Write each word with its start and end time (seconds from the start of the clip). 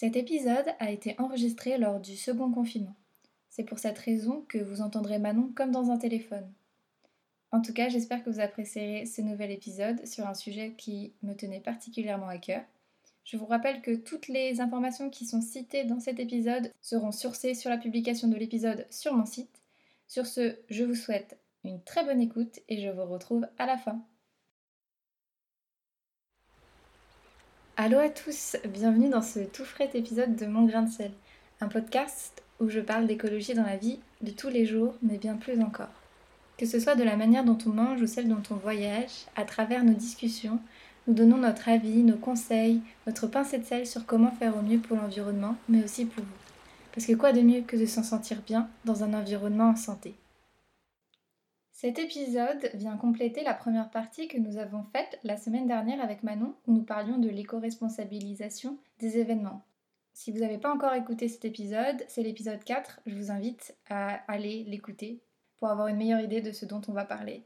Cet 0.00 0.16
épisode 0.16 0.64
a 0.78 0.90
été 0.90 1.14
enregistré 1.18 1.76
lors 1.76 2.00
du 2.00 2.16
second 2.16 2.50
confinement. 2.50 2.96
C'est 3.50 3.64
pour 3.64 3.78
cette 3.78 3.98
raison 3.98 4.46
que 4.48 4.56
vous 4.56 4.80
entendrez 4.80 5.18
Manon 5.18 5.52
comme 5.54 5.72
dans 5.72 5.90
un 5.90 5.98
téléphone. 5.98 6.50
En 7.52 7.60
tout 7.60 7.74
cas, 7.74 7.90
j'espère 7.90 8.24
que 8.24 8.30
vous 8.30 8.40
apprécierez 8.40 9.04
ce 9.04 9.20
nouvel 9.20 9.50
épisode 9.50 10.06
sur 10.06 10.26
un 10.26 10.32
sujet 10.32 10.72
qui 10.78 11.12
me 11.22 11.34
tenait 11.34 11.60
particulièrement 11.60 12.28
à 12.28 12.38
cœur. 12.38 12.62
Je 13.24 13.36
vous 13.36 13.44
rappelle 13.44 13.82
que 13.82 13.94
toutes 13.94 14.28
les 14.28 14.62
informations 14.62 15.10
qui 15.10 15.26
sont 15.26 15.42
citées 15.42 15.84
dans 15.84 16.00
cet 16.00 16.18
épisode 16.18 16.72
seront 16.80 17.12
sourcées 17.12 17.52
sur 17.52 17.68
la 17.68 17.76
publication 17.76 18.28
de 18.28 18.36
l'épisode 18.36 18.86
sur 18.88 19.12
mon 19.12 19.26
site. 19.26 19.60
Sur 20.08 20.24
ce, 20.24 20.56
je 20.70 20.84
vous 20.84 20.94
souhaite 20.94 21.38
une 21.62 21.82
très 21.82 22.06
bonne 22.06 22.22
écoute 22.22 22.60
et 22.70 22.80
je 22.80 22.88
vous 22.88 23.04
retrouve 23.04 23.46
à 23.58 23.66
la 23.66 23.76
fin. 23.76 24.02
Allô 27.82 27.98
à 27.98 28.10
tous, 28.10 28.58
bienvenue 28.68 29.08
dans 29.08 29.22
ce 29.22 29.38
tout 29.40 29.64
frais 29.64 29.88
épisode 29.94 30.36
de 30.36 30.44
Mon 30.44 30.66
Grain 30.66 30.82
de 30.82 30.90
sel, 30.90 31.12
un 31.62 31.68
podcast 31.68 32.42
où 32.60 32.68
je 32.68 32.78
parle 32.78 33.06
d'écologie 33.06 33.54
dans 33.54 33.64
la 33.64 33.78
vie 33.78 33.98
de 34.20 34.30
tous 34.32 34.50
les 34.50 34.66
jours, 34.66 34.92
mais 35.00 35.16
bien 35.16 35.36
plus 35.36 35.62
encore. 35.62 35.88
Que 36.58 36.66
ce 36.66 36.78
soit 36.78 36.94
de 36.94 37.02
la 37.02 37.16
manière 37.16 37.42
dont 37.42 37.56
on 37.64 37.70
mange 37.70 38.02
ou 38.02 38.06
celle 38.06 38.28
dont 38.28 38.42
on 38.50 38.56
voyage, 38.56 39.24
à 39.34 39.46
travers 39.46 39.82
nos 39.82 39.94
discussions, 39.94 40.60
nous 41.08 41.14
donnons 41.14 41.38
notre 41.38 41.70
avis, 41.70 42.02
nos 42.02 42.18
conseils, 42.18 42.82
notre 43.06 43.26
pincée 43.28 43.56
de 43.56 43.64
sel 43.64 43.86
sur 43.86 44.04
comment 44.04 44.32
faire 44.32 44.58
au 44.58 44.60
mieux 44.60 44.80
pour 44.80 44.98
l'environnement, 44.98 45.56
mais 45.70 45.82
aussi 45.82 46.04
pour 46.04 46.22
vous. 46.22 46.30
Parce 46.92 47.06
que 47.06 47.14
quoi 47.14 47.32
de 47.32 47.40
mieux 47.40 47.62
que 47.62 47.78
de 47.78 47.86
s'en 47.86 48.02
sentir 48.02 48.42
bien 48.46 48.68
dans 48.84 49.04
un 49.04 49.14
environnement 49.14 49.70
en 49.70 49.76
santé? 49.76 50.14
Cet 51.80 51.98
épisode 51.98 52.68
vient 52.74 52.98
compléter 52.98 53.42
la 53.42 53.54
première 53.54 53.88
partie 53.88 54.28
que 54.28 54.36
nous 54.36 54.58
avons 54.58 54.84
faite 54.92 55.18
la 55.24 55.38
semaine 55.38 55.66
dernière 55.66 56.02
avec 56.02 56.22
Manon 56.22 56.54
où 56.66 56.74
nous 56.74 56.82
parlions 56.82 57.16
de 57.16 57.30
l'éco-responsabilisation 57.30 58.76
des 58.98 59.16
événements. 59.16 59.62
Si 60.12 60.30
vous 60.30 60.40
n'avez 60.40 60.58
pas 60.58 60.74
encore 60.74 60.92
écouté 60.92 61.26
cet 61.26 61.46
épisode, 61.46 62.04
c'est 62.06 62.22
l'épisode 62.22 62.62
4, 62.62 63.00
je 63.06 63.16
vous 63.16 63.30
invite 63.30 63.74
à 63.88 64.16
aller 64.30 64.62
l'écouter 64.64 65.22
pour 65.56 65.70
avoir 65.70 65.86
une 65.86 65.96
meilleure 65.96 66.20
idée 66.20 66.42
de 66.42 66.52
ce 66.52 66.66
dont 66.66 66.82
on 66.86 66.92
va 66.92 67.06
parler. 67.06 67.44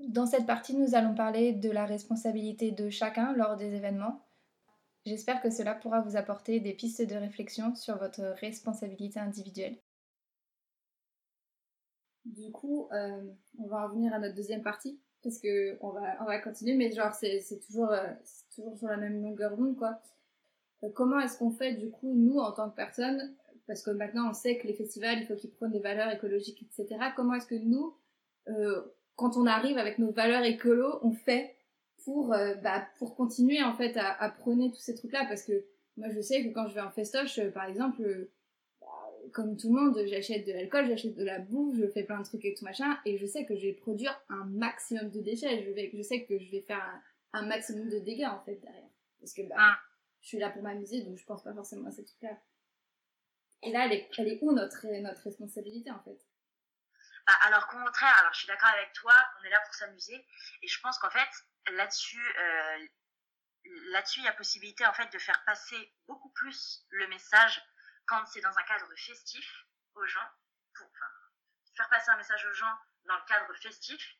Dans 0.00 0.24
cette 0.24 0.46
partie, 0.46 0.74
nous 0.74 0.94
allons 0.94 1.14
parler 1.14 1.52
de 1.52 1.70
la 1.70 1.84
responsabilité 1.84 2.70
de 2.70 2.88
chacun 2.88 3.34
lors 3.34 3.56
des 3.56 3.74
événements. 3.74 4.24
J'espère 5.04 5.42
que 5.42 5.50
cela 5.50 5.74
pourra 5.74 6.00
vous 6.00 6.16
apporter 6.16 6.58
des 6.58 6.72
pistes 6.72 7.06
de 7.06 7.16
réflexion 7.16 7.74
sur 7.74 7.98
votre 7.98 8.22
responsabilité 8.40 9.20
individuelle. 9.20 9.76
Du 12.34 12.50
coup, 12.50 12.88
euh, 12.92 13.22
on 13.58 13.66
va 13.68 13.86
revenir 13.86 14.12
à 14.12 14.18
notre 14.18 14.34
deuxième 14.34 14.62
partie 14.62 14.98
parce 15.22 15.38
que 15.38 15.76
on 15.80 15.90
va, 15.90 16.16
on 16.20 16.24
va 16.24 16.38
continuer, 16.40 16.74
mais 16.74 16.90
genre 16.90 17.14
c'est, 17.14 17.40
toujours, 17.64 17.90
euh, 17.90 18.04
toujours 18.54 18.76
sur 18.76 18.88
la 18.88 18.96
même 18.96 19.22
longueur 19.22 19.56
d'onde 19.56 19.76
quoi. 19.76 20.00
Euh, 20.82 20.88
comment 20.92 21.20
est-ce 21.20 21.38
qu'on 21.38 21.50
fait 21.50 21.74
du 21.74 21.90
coup 21.90 22.12
nous 22.14 22.38
en 22.38 22.50
tant 22.50 22.68
que 22.68 22.74
personne, 22.74 23.32
parce 23.68 23.82
que 23.82 23.92
maintenant 23.92 24.30
on 24.30 24.32
sait 24.32 24.58
que 24.58 24.66
les 24.66 24.74
festivals 24.74 25.20
il 25.20 25.26
faut 25.26 25.36
qu'ils 25.36 25.52
prennent 25.52 25.70
des 25.70 25.78
valeurs 25.78 26.10
écologiques 26.10 26.62
etc. 26.62 27.00
Comment 27.14 27.34
est-ce 27.34 27.46
que 27.46 27.54
nous, 27.54 27.94
quand 29.14 29.36
on 29.36 29.46
arrive 29.46 29.78
avec 29.78 29.98
nos 29.98 30.10
valeurs 30.10 30.44
écolo, 30.44 30.98
on 31.02 31.12
fait 31.12 31.56
pour 32.04 32.28
bah, 32.28 32.86
pour 32.98 33.14
continuer 33.14 33.62
en 33.62 33.74
fait 33.74 33.96
à, 33.96 34.20
à 34.20 34.30
prôner 34.30 34.70
tous 34.70 34.80
ces 34.80 34.94
trucs 34.94 35.12
là 35.12 35.24
parce 35.28 35.42
que 35.42 35.64
moi 35.96 36.08
je 36.10 36.20
sais 36.20 36.44
que 36.44 36.52
quand 36.52 36.66
je 36.66 36.74
vais 36.74 36.80
en 36.80 36.90
festoche 36.90 37.40
par 37.50 37.64
exemple 37.64 38.28
comme 39.32 39.56
tout 39.56 39.74
le 39.74 39.80
monde, 39.80 39.98
j'achète 40.06 40.46
de 40.46 40.52
l'alcool, 40.52 40.88
j'achète 40.88 41.14
de 41.14 41.24
la 41.24 41.38
bouffe, 41.38 41.76
je 41.76 41.86
fais 41.88 42.04
plein 42.04 42.20
de 42.20 42.24
trucs 42.24 42.44
et 42.44 42.54
tout 42.54 42.64
machin, 42.64 42.98
et 43.04 43.18
je 43.18 43.26
sais 43.26 43.44
que 43.44 43.56
je 43.56 43.66
vais 43.66 43.72
produire 43.72 44.18
un 44.28 44.44
maximum 44.44 45.10
de 45.10 45.20
déchets, 45.20 45.64
je, 45.64 45.70
vais, 45.70 45.90
je 45.92 46.02
sais 46.02 46.24
que 46.24 46.38
je 46.38 46.50
vais 46.50 46.62
faire 46.62 46.82
un, 47.32 47.46
maximum 47.46 47.88
de 47.88 47.98
dégâts 47.98 48.26
en 48.26 48.42
fait 48.44 48.56
derrière. 48.56 48.88
Parce 49.20 49.32
que 49.32 49.42
bah, 49.42 49.56
ah. 49.58 49.80
je 50.20 50.28
suis 50.28 50.38
là 50.38 50.50
pour 50.50 50.62
m'amuser, 50.62 51.02
donc 51.02 51.16
je 51.16 51.24
pense 51.24 51.42
pas 51.42 51.54
forcément 51.54 51.88
à 51.88 51.90
ces 51.90 52.04
trucs-là. 52.04 52.38
Et 53.62 53.72
là, 53.72 53.86
elle 53.86 53.92
est, 53.92 54.10
elle 54.18 54.28
est 54.28 54.38
où 54.42 54.52
notre, 54.52 54.86
notre 55.00 55.22
responsabilité 55.22 55.90
en 55.90 56.00
fait? 56.00 56.18
Bah, 57.26 57.32
alors 57.46 57.66
au 57.68 57.84
contraire, 57.84 58.16
alors 58.20 58.32
je 58.32 58.40
suis 58.40 58.48
d'accord 58.48 58.68
avec 58.68 58.92
toi, 58.92 59.14
on 59.40 59.44
est 59.44 59.50
là 59.50 59.60
pour 59.64 59.74
s'amuser, 59.74 60.24
et 60.62 60.68
je 60.68 60.80
pense 60.80 60.98
qu'en 60.98 61.10
fait, 61.10 61.28
là-dessus, 61.72 62.22
euh, 62.38 62.86
là-dessus, 63.92 64.20
il 64.20 64.24
y 64.24 64.28
a 64.28 64.32
possibilité 64.32 64.86
en 64.86 64.92
fait 64.92 65.12
de 65.12 65.18
faire 65.18 65.42
passer 65.44 65.92
beaucoup 66.06 66.30
plus 66.30 66.86
le 66.90 67.08
message 67.08 67.60
quand 68.06 68.24
c'est 68.26 68.40
dans 68.40 68.56
un 68.56 68.62
cadre 68.62 68.92
festif 68.96 69.66
aux 69.94 70.06
gens, 70.06 70.28
pour 70.74 70.90
faire 71.76 71.88
passer 71.88 72.10
un 72.10 72.16
message 72.16 72.44
aux 72.46 72.52
gens 72.52 72.78
dans 73.04 73.16
le 73.16 73.24
cadre 73.26 73.54
festif. 73.54 74.16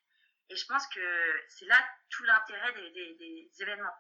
Et 0.49 0.57
je 0.57 0.67
pense 0.67 0.87
que 0.89 1.45
c'est 1.49 1.67
là 1.67 1.79
tout 2.11 2.25
l'intérêt 2.25 2.73
des, 2.73 3.51
événements. 3.61 3.95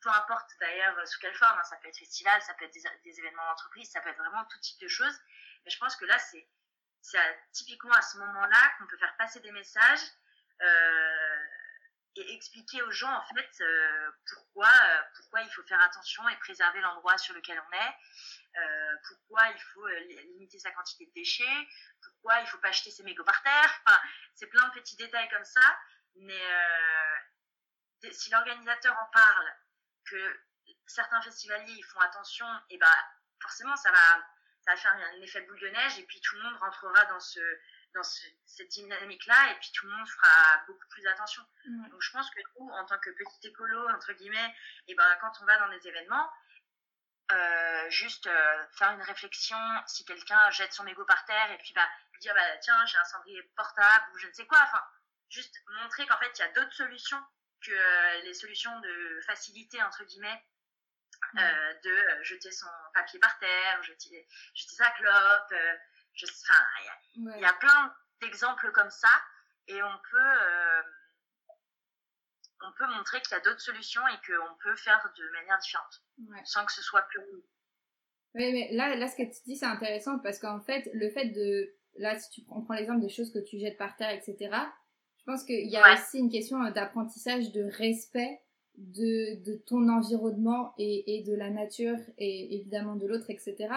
Peu 0.00 0.10
importe 0.10 0.50
d'ailleurs 0.60 1.06
sous 1.08 1.18
quelle 1.20 1.34
forme, 1.34 1.58
hein, 1.58 1.64
ça 1.64 1.76
peut 1.76 1.88
être 1.88 1.98
festival, 1.98 2.40
ça 2.42 2.54
peut 2.54 2.64
être 2.64 2.74
des, 3.04 3.18
événements 3.18 3.46
d'entreprise, 3.48 3.90
ça 3.90 4.00
peut 4.00 4.10
être 4.10 4.18
vraiment 4.18 4.44
tout 4.46 4.58
type 4.60 4.80
de 4.80 4.88
choses. 4.88 5.18
Mais 5.64 5.70
je 5.70 5.78
pense 5.78 5.96
que 5.96 6.04
là, 6.04 6.18
c'est 6.18 6.48
typiquement 7.52 7.94
à 7.94 8.02
ce 8.02 8.18
moment-là 8.18 8.74
qu'on 8.78 8.86
peut 8.86 8.98
faire 8.98 9.16
passer 9.16 9.40
des 9.40 9.52
messages 9.52 10.02
euh, 10.60 11.31
et 12.16 12.34
expliquer 12.34 12.82
aux 12.82 12.90
gens 12.90 13.12
en 13.12 13.34
fait 13.34 13.50
euh, 13.60 14.10
pourquoi, 14.34 14.68
euh, 14.68 15.02
pourquoi 15.16 15.42
il 15.42 15.50
faut 15.50 15.62
faire 15.64 15.80
attention 15.80 16.28
et 16.28 16.36
préserver 16.36 16.80
l'endroit 16.80 17.16
sur 17.16 17.34
lequel 17.34 17.60
on 17.66 17.72
est, 17.76 17.96
euh, 18.58 18.96
pourquoi 19.08 19.48
il 19.48 19.60
faut 19.60 19.86
limiter 19.86 20.58
sa 20.58 20.70
quantité 20.72 21.06
de 21.06 21.12
déchets, 21.12 21.68
pourquoi 22.02 22.40
il 22.40 22.46
faut 22.46 22.58
pas 22.58 22.68
acheter 22.68 22.90
ses 22.90 23.02
mégots 23.02 23.24
par 23.24 23.42
terre. 23.42 23.80
Enfin, 23.86 24.00
c'est 24.34 24.46
plein 24.46 24.68
de 24.68 24.74
petits 24.74 24.96
détails 24.96 25.28
comme 25.30 25.44
ça. 25.44 25.78
Mais 26.16 26.42
si 28.10 28.30
l'organisateur 28.30 28.94
en 28.98 29.10
parle, 29.12 29.54
que 30.04 30.40
certains 30.86 31.22
festivaliers 31.22 31.72
ils 31.72 31.84
font 31.84 32.00
attention, 32.00 32.46
et 32.68 32.76
ben 32.76 32.94
forcément 33.40 33.76
ça 33.76 33.90
va, 33.90 34.26
ça 34.64 34.72
va 34.72 34.76
faire 34.76 34.92
un 34.92 35.22
effet 35.22 35.40
boule 35.42 35.58
de 35.60 35.68
neige 35.68 35.98
et 35.98 36.04
puis 36.04 36.20
tout 36.20 36.36
le 36.36 36.42
monde 36.42 36.56
rentrera 36.56 37.06
dans 37.06 37.20
ce 37.20 37.40
dans 37.94 38.02
cette 38.02 38.68
dynamique-là, 38.68 39.52
et 39.52 39.54
puis 39.56 39.70
tout 39.74 39.86
le 39.86 39.92
monde 39.92 40.08
fera 40.08 40.62
beaucoup 40.66 40.88
plus 40.90 41.06
attention. 41.06 41.42
Donc 41.90 42.00
je 42.00 42.10
pense 42.12 42.30
que 42.30 42.40
nous, 42.58 42.68
en 42.70 42.84
tant 42.86 42.98
que 42.98 43.10
petit 43.10 43.48
écolo, 43.48 43.88
entre 43.90 44.12
guillemets, 44.14 44.54
et 44.88 44.94
ben 44.94 45.16
quand 45.20 45.32
on 45.40 45.44
va 45.44 45.58
dans 45.58 45.68
des 45.68 45.88
événements, 45.88 46.30
euh, 47.32 47.90
juste 47.90 48.26
euh, 48.26 48.66
faire 48.72 48.90
une 48.90 49.02
réflexion 49.02 49.56
si 49.86 50.04
quelqu'un 50.04 50.50
jette 50.50 50.72
son 50.72 50.86
ego 50.86 51.04
par 51.04 51.24
terre 51.24 51.50
et 51.52 51.58
puis 51.58 51.72
bah 51.72 51.88
dire 52.20 52.34
bah 52.34 52.58
tiens 52.60 52.84
j'ai 52.84 52.98
un 52.98 53.04
cendrier 53.04 53.42
portable 53.56 54.04
ou 54.12 54.18
je 54.18 54.26
ne 54.26 54.32
sais 54.32 54.46
quoi 54.46 54.58
enfin 54.62 54.82
juste 55.30 55.54
montrer 55.80 56.06
qu'en 56.06 56.18
fait 56.18 56.30
il 56.36 56.40
y 56.40 56.44
a 56.44 56.48
d'autres 56.48 56.74
solutions 56.74 57.22
que 57.64 57.70
euh, 57.70 58.22
les 58.22 58.34
solutions 58.34 58.78
de 58.80 59.20
facilité 59.24 59.82
entre 59.82 60.04
guillemets 60.04 60.44
de 61.34 62.22
jeter 62.22 62.50
son 62.50 62.66
papier 62.92 63.20
par 63.20 63.38
terre 63.38 63.82
jeter 63.82 64.28
jeter 64.54 64.74
sa 64.74 64.90
clope 64.90 65.54
enfin 66.24 66.64
il 67.16 67.40
y, 67.40 67.44
a 67.44 67.52
plein 67.54 67.94
d'exemples 68.20 68.70
comme 68.72 68.90
ça 68.90 69.08
et 69.68 69.82
on 69.82 69.98
peut 70.10 70.38
on 72.64 72.72
peut 72.72 72.86
montrer 72.96 73.20
qu'il 73.20 73.32
y 73.32 73.40
a 73.40 73.40
d'autres 73.40 73.60
solutions 73.60 74.02
et 74.08 74.26
qu'on 74.26 74.54
peut 74.62 74.76
faire 74.76 75.12
de 75.16 75.32
manière 75.32 75.58
différente, 75.58 76.02
sans 76.44 76.64
que 76.64 76.72
ce 76.72 76.82
soit 76.82 77.02
plus 77.02 77.20
Oui, 78.34 78.52
mais 78.52 78.68
là, 78.72 78.94
là, 78.94 79.08
ce 79.08 79.16
que 79.16 79.22
tu 79.22 79.42
dis, 79.44 79.56
c'est 79.56 79.66
intéressant 79.66 80.18
parce 80.18 80.38
qu'en 80.38 80.60
fait, 80.60 80.88
le 80.92 81.10
fait 81.10 81.26
de. 81.26 81.74
Là, 81.98 82.18
si 82.18 82.30
tu 82.30 82.42
prends, 82.42 82.64
l'exemple 82.70 83.00
des 83.00 83.10
choses 83.10 83.32
que 83.32 83.38
tu 83.38 83.58
jettes 83.58 83.76
par 83.76 83.96
terre, 83.96 84.10
etc., 84.10 84.56
je 85.18 85.24
pense 85.24 85.44
qu'il 85.44 85.68
y 85.68 85.76
a 85.76 85.92
aussi 85.92 86.18
une 86.18 86.30
question 86.30 86.58
d'apprentissage 86.70 87.52
de 87.52 87.62
respect 87.62 88.40
de, 88.76 89.42
de 89.44 89.56
ton 89.66 89.88
environnement 89.88 90.74
et, 90.78 91.16
et, 91.16 91.22
de 91.22 91.34
la 91.34 91.50
nature 91.50 91.98
et 92.16 92.56
évidemment 92.56 92.96
de 92.96 93.06
l'autre, 93.06 93.28
etc. 93.28 93.68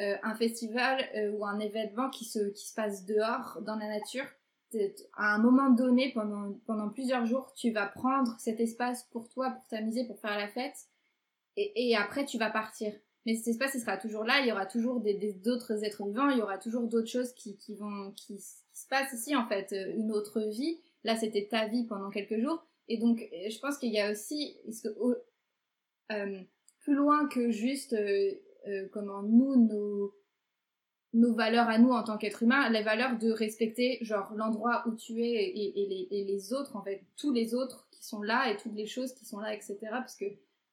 Euh, 0.00 0.16
un 0.22 0.34
festival 0.34 1.04
euh, 1.14 1.30
ou 1.32 1.44
un 1.44 1.58
événement 1.58 2.08
qui 2.08 2.24
se, 2.24 2.38
qui 2.50 2.66
se 2.66 2.74
passe 2.74 3.04
dehors, 3.04 3.58
dans 3.60 3.76
la 3.76 3.86
nature, 3.86 4.24
à 5.14 5.34
un 5.34 5.38
moment 5.38 5.68
donné, 5.68 6.10
pendant, 6.14 6.54
pendant 6.64 6.88
plusieurs 6.88 7.26
jours, 7.26 7.52
tu 7.54 7.70
vas 7.70 7.86
prendre 7.86 8.34
cet 8.38 8.60
espace 8.60 9.04
pour 9.10 9.28
toi, 9.28 9.50
pour 9.50 9.66
t'amuser, 9.66 10.06
pour 10.06 10.18
faire 10.18 10.38
la 10.38 10.48
fête, 10.48 10.86
et, 11.56 11.90
et, 11.90 11.96
après 11.96 12.24
tu 12.24 12.38
vas 12.38 12.48
partir. 12.48 12.94
Mais 13.26 13.34
cet 13.34 13.48
espace, 13.48 13.74
il 13.74 13.80
sera 13.80 13.98
toujours 13.98 14.24
là, 14.24 14.40
il 14.40 14.46
y 14.46 14.52
aura 14.52 14.64
toujours 14.64 15.02
d'autres 15.44 15.84
êtres 15.84 16.06
vivants, 16.06 16.30
il 16.30 16.38
y 16.38 16.42
aura 16.42 16.56
toujours 16.56 16.86
d'autres 16.86 17.10
choses 17.10 17.34
qui, 17.34 17.58
qui 17.58 17.74
vont, 17.74 18.12
qui, 18.12 18.38
se 18.38 18.88
passent 18.88 19.12
ici, 19.12 19.36
en 19.36 19.46
fait, 19.48 19.74
euh, 19.74 19.92
une 19.96 20.12
autre 20.12 20.40
vie. 20.40 20.80
Là, 21.04 21.16
c'était 21.16 21.46
ta 21.50 21.66
vie 21.66 21.84
pendant 21.84 22.08
quelques 22.08 22.38
jours. 22.38 22.64
Et 22.88 22.96
donc, 22.96 23.28
je 23.32 23.58
pense 23.58 23.76
qu'il 23.76 23.92
y 23.92 24.00
a 24.00 24.10
aussi, 24.10 24.56
plus 26.08 26.94
loin 26.94 27.28
que 27.28 27.50
juste 27.50 27.94
comment 28.92 29.22
nous, 29.22 29.56
nos, 29.56 30.14
nos 31.12 31.34
valeurs 31.34 31.68
à 31.68 31.78
nous 31.78 31.90
en 31.90 32.04
tant 32.04 32.18
qu'être 32.18 32.42
humain, 32.42 32.70
les 32.70 32.82
valeurs 32.82 33.18
de 33.18 33.30
respecter 33.30 33.98
genre 34.02 34.32
l'endroit 34.36 34.84
où 34.86 34.94
tu 34.94 35.20
es 35.24 35.52
et, 35.56 36.08
les, 36.10 36.24
les, 36.24 36.52
autres, 36.52 36.76
en 36.76 36.82
fait, 36.82 37.02
tous 37.16 37.32
les 37.32 37.54
autres 37.54 37.88
qui 37.90 38.04
sont 38.04 38.22
là 38.22 38.50
et 38.50 38.56
toutes 38.56 38.74
les 38.74 38.86
choses 38.86 39.12
qui 39.12 39.24
sont 39.24 39.40
là, 39.40 39.52
etc. 39.52 39.76
Parce 39.90 40.14
que, 40.14 40.26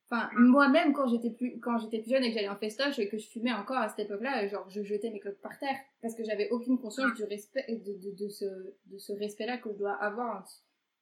enfin, 0.10 0.30
moi-même 0.36 0.94
quand 0.94 1.08
j'étais 1.08 1.32
plus 1.32 1.60
quand 1.60 1.80
j'étais 1.80 2.00
plus 2.00 2.12
jeune 2.12 2.24
et 2.24 2.30
que 2.30 2.36
j'allais 2.36 2.50
en 2.50 2.58
festoche 2.58 3.00
et 3.00 3.10
que 3.10 3.18
je 3.18 3.28
fumais 3.28 3.54
encore 3.54 3.78
à 3.78 3.90
cette 3.90 4.06
époque-là, 4.06 4.48
genre 4.48 4.70
je 4.70 4.84
jetais 4.84 5.10
mes 5.10 5.20
clopes 5.20 5.42
par 5.42 5.58
terre 5.58 5.78
parce 6.02 6.14
que 6.14 6.24
j'avais 6.24 6.50
aucune 6.52 6.78
conscience 6.78 7.14
du 7.16 7.24
respect 7.24 7.66
de, 7.70 7.94
de, 7.94 8.16
de 8.16 8.30
ce 8.30 8.46
de 8.86 8.98
ce 8.98 9.14
respect-là 9.14 9.58
que 9.58 9.72
je 9.72 9.78
dois 9.78 9.94
avoir, 9.94 10.48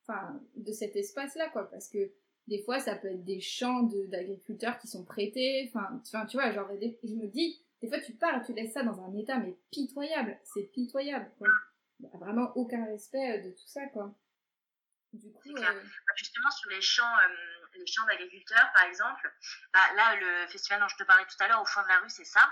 enfin, 0.07 0.39
de 0.55 0.71
cet 0.71 0.95
espace-là, 0.95 1.49
quoi, 1.49 1.69
parce 1.69 1.89
que 1.89 2.09
des 2.47 2.61
fois, 2.63 2.79
ça 2.79 2.95
peut 2.95 3.07
être 3.07 3.25
des 3.25 3.41
champs 3.41 3.83
d'agriculteurs 3.83 4.77
qui 4.77 4.87
sont 4.87 5.03
prêtés. 5.03 5.71
Enfin, 5.73 6.01
tu 6.25 6.37
vois, 6.37 6.51
genre, 6.51 6.69
je 7.03 7.13
me 7.13 7.27
dis, 7.27 7.61
des 7.81 7.87
fois, 7.87 7.99
tu 7.99 8.13
pars, 8.13 8.43
tu 8.45 8.53
laisses 8.53 8.73
ça 8.73 8.83
dans 8.83 8.99
un 9.01 9.15
état, 9.15 9.37
mais 9.37 9.57
pitoyable. 9.71 10.39
C'est 10.43 10.63
pitoyable, 10.63 11.31
quoi. 11.37 11.47
Il 11.99 12.07
n'y 12.07 12.13
a 12.13 12.17
vraiment 12.17 12.51
aucun 12.55 12.85
respect 12.85 13.39
de 13.41 13.51
tout 13.51 13.67
ça, 13.67 13.85
quoi. 13.87 14.13
Du 15.13 15.31
coup, 15.31 15.55
euh, 15.55 15.61
bah, 15.61 16.13
Justement, 16.15 16.51
sur 16.51 16.69
les 16.69 16.81
champs, 16.81 17.17
euh, 17.17 17.67
les 17.75 17.87
champs 17.87 18.05
d'agriculteurs, 18.05 18.69
par 18.73 18.83
exemple, 18.83 19.33
bah, 19.73 19.93
là, 19.95 20.15
le 20.15 20.47
festival 20.47 20.81
dont 20.81 20.87
je 20.87 20.97
te 20.97 21.03
parlais 21.03 21.25
tout 21.25 21.37
à 21.39 21.47
l'heure, 21.47 21.61
au 21.61 21.65
fond 21.65 21.81
de 21.81 21.87
la 21.87 21.99
rue, 21.99 22.09
c'est 22.09 22.25
ça. 22.25 22.47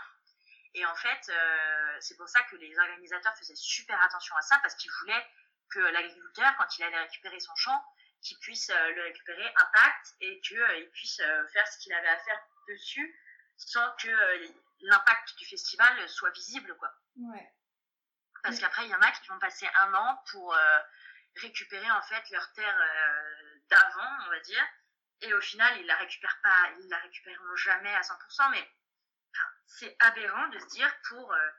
Et 0.74 0.86
en 0.86 0.96
fait, 0.96 1.30
euh, 1.30 1.98
c'est 2.00 2.18
pour 2.18 2.28
ça 2.28 2.42
que 2.50 2.56
les 2.56 2.78
organisateurs 2.80 3.36
faisaient 3.38 3.56
super 3.56 4.01
attention 4.01 4.36
à 4.38 4.42
ça, 4.42 4.57
parce 4.62 4.75
qu'ils 4.75 4.92
voulaient 5.01 5.25
que 5.69 5.80
l'agriculteur, 5.80 6.56
quand 6.57 6.78
il 6.78 6.84
allait 6.84 7.01
récupérer 7.01 7.39
son 7.39 7.56
champ, 7.56 7.84
qu'il 8.24 8.38
puisse 8.40 8.70
le 8.70 9.04
récupérer 9.04 9.54
intact 9.56 10.16
et 10.22 10.40
qu'il 10.42 10.90
puisse 10.94 11.18
faire 11.18 11.68
ce 11.68 11.78
qu'il 11.80 11.94
avait 11.94 12.08
à 12.08 12.18
faire 12.20 12.40
dessus 12.68 13.20
sans 13.58 13.92
que 13.98 14.10
l'impact 14.81 15.38
du 15.38 15.46
festival 15.46 16.10
soit 16.10 16.31
visible, 16.31 16.75
quoi. 16.78 16.94
Ouais. 17.18 17.54
Parce 18.44 18.60
qu'après, 18.60 18.86
il 18.86 18.90
y 18.92 18.96
en 18.96 19.02
a 19.02 19.12
qui 19.12 19.28
vont 19.28 19.40
passer 19.40 19.68
un 19.75 19.94
an 19.94 20.24
pour 20.31 20.56
récupérer 21.36 21.90
en 21.92 22.02
fait 22.02 22.30
leur 22.31 22.52
terre 22.54 22.80
euh, 22.80 23.60
d'avant, 23.70 24.25
on 24.25 24.30
va 24.30 24.40
dire. 24.40 24.66
Et 25.22 25.34
au 25.34 25.42
final, 25.42 25.80
ils 25.80 25.86
la 25.86 25.96
récupèrent 25.96 26.40
pas, 26.42 26.70
ils 26.80 26.90
la 26.90 26.98
récupéreront 27.00 27.56
jamais 27.56 27.94
à 27.96 28.02
100%, 28.02 28.52
mais 28.52 28.72
c'est 29.66 29.96
aberrant 30.00 30.48
de 30.50 30.60
se 30.60 30.68
dire 30.68 30.94
pour 31.08 31.34
euh, 31.34 31.50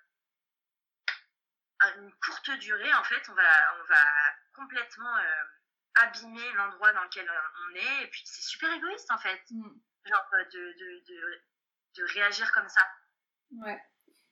une 1.97 2.13
courte 2.25 2.51
durée, 2.59 2.95
en 2.95 3.05
fait, 3.05 3.29
on 3.29 3.35
va, 3.35 3.75
on 3.81 3.85
va 3.85 4.05
complètement 4.55 5.17
euh, 5.17 5.45
abîmer 5.97 6.53
l'endroit 6.57 6.93
dans 6.93 7.05
lequel 7.05 7.27
on 7.29 7.75
est, 7.77 8.05
et 8.05 8.09
puis 8.09 8.23
c'est 8.25 8.43
super 8.43 8.73
égoïste 8.75 9.11
en 9.11 9.19
fait, 9.19 9.41
mm. 9.51 9.63
genre 10.07 10.27
de, 10.33 10.59
de, 10.59 11.05
de, 11.07 11.43
de, 11.97 12.13
réagir 12.15 12.51
comme 12.53 12.69
ça. 12.69 12.83
Ouais. 13.65 13.81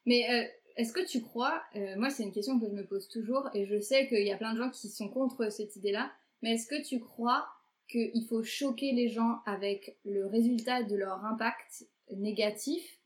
Mais 0.04 0.52
est-ce 0.76 0.92
que 0.92 1.04
tu 1.04 1.22
crois, 1.22 1.62
euh, 1.76 1.96
moi 1.96 2.10
c'est 2.10 2.22
une 2.22 2.32
question 2.32 2.58
que 2.58 2.66
je 2.66 2.72
me 2.72 2.86
pose 2.86 3.08
toujours 3.08 3.48
et 3.54 3.66
je 3.66 3.80
sais 3.80 4.08
qu'il 4.08 4.26
y 4.26 4.32
a 4.32 4.36
plein 4.36 4.54
de 4.54 4.58
gens 4.58 4.70
qui 4.70 4.88
sont 4.88 5.08
contre 5.08 5.50
cette 5.50 5.76
idée-là, 5.76 6.12
mais 6.42 6.54
est-ce 6.54 6.66
que 6.66 6.82
tu 6.86 7.00
crois 7.00 7.48
qu'il 7.88 8.26
faut 8.28 8.42
choquer 8.42 8.92
les 8.92 9.08
gens 9.08 9.42
avec 9.46 9.98
le 10.04 10.26
résultat 10.26 10.82
de 10.82 10.96
leur 10.96 11.24
impact 11.24 11.84
négatif 12.10 12.98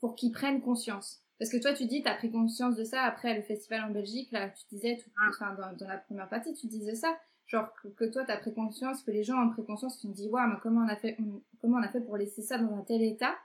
pour 0.00 0.16
qu'ils 0.16 0.32
prennent 0.32 0.60
conscience? 0.60 1.22
Parce 1.38 1.50
que 1.50 1.60
toi 1.60 1.72
tu 1.72 1.86
dis, 1.86 2.02
tu 2.02 2.08
as 2.08 2.14
pris 2.14 2.30
conscience 2.30 2.76
de 2.76 2.84
ça 2.84 3.02
après 3.02 3.34
le 3.34 3.42
festival 3.42 3.84
en 3.84 3.90
Belgique, 3.90 4.30
là 4.32 4.50
tu 4.50 4.64
disais, 4.70 4.98
tout, 5.02 5.10
ah. 5.18 5.28
enfin, 5.30 5.54
dans, 5.54 5.88
la 5.88 5.98
première 5.98 6.28
partie 6.28 6.54
tu 6.54 6.66
disais 6.66 6.94
ça, 6.94 7.18
genre 7.46 7.72
que, 7.96 8.04
toi 8.04 8.24
tu 8.24 8.30
as 8.30 8.36
pris 8.36 8.54
conscience, 8.54 9.02
que 9.02 9.10
les 9.10 9.24
gens 9.24 9.38
ont 9.38 9.50
pris 9.50 9.64
conscience, 9.64 9.98
tu 10.00 10.08
me 10.08 10.14
dis, 10.14 10.28
ouais, 10.28 10.42
mais 10.46 10.56
comment 10.62 10.84
on, 10.84 10.88
a 10.88 10.96
fait, 10.96 11.16
comment 11.60 11.78
on 11.78 11.82
a 11.82 11.88
fait 11.88 12.00
pour 12.00 12.16
laisser 12.16 12.42
ça 12.42 12.58
dans 12.58 12.74
un 12.76 12.82
tel 12.82 13.02
état? 13.02 13.36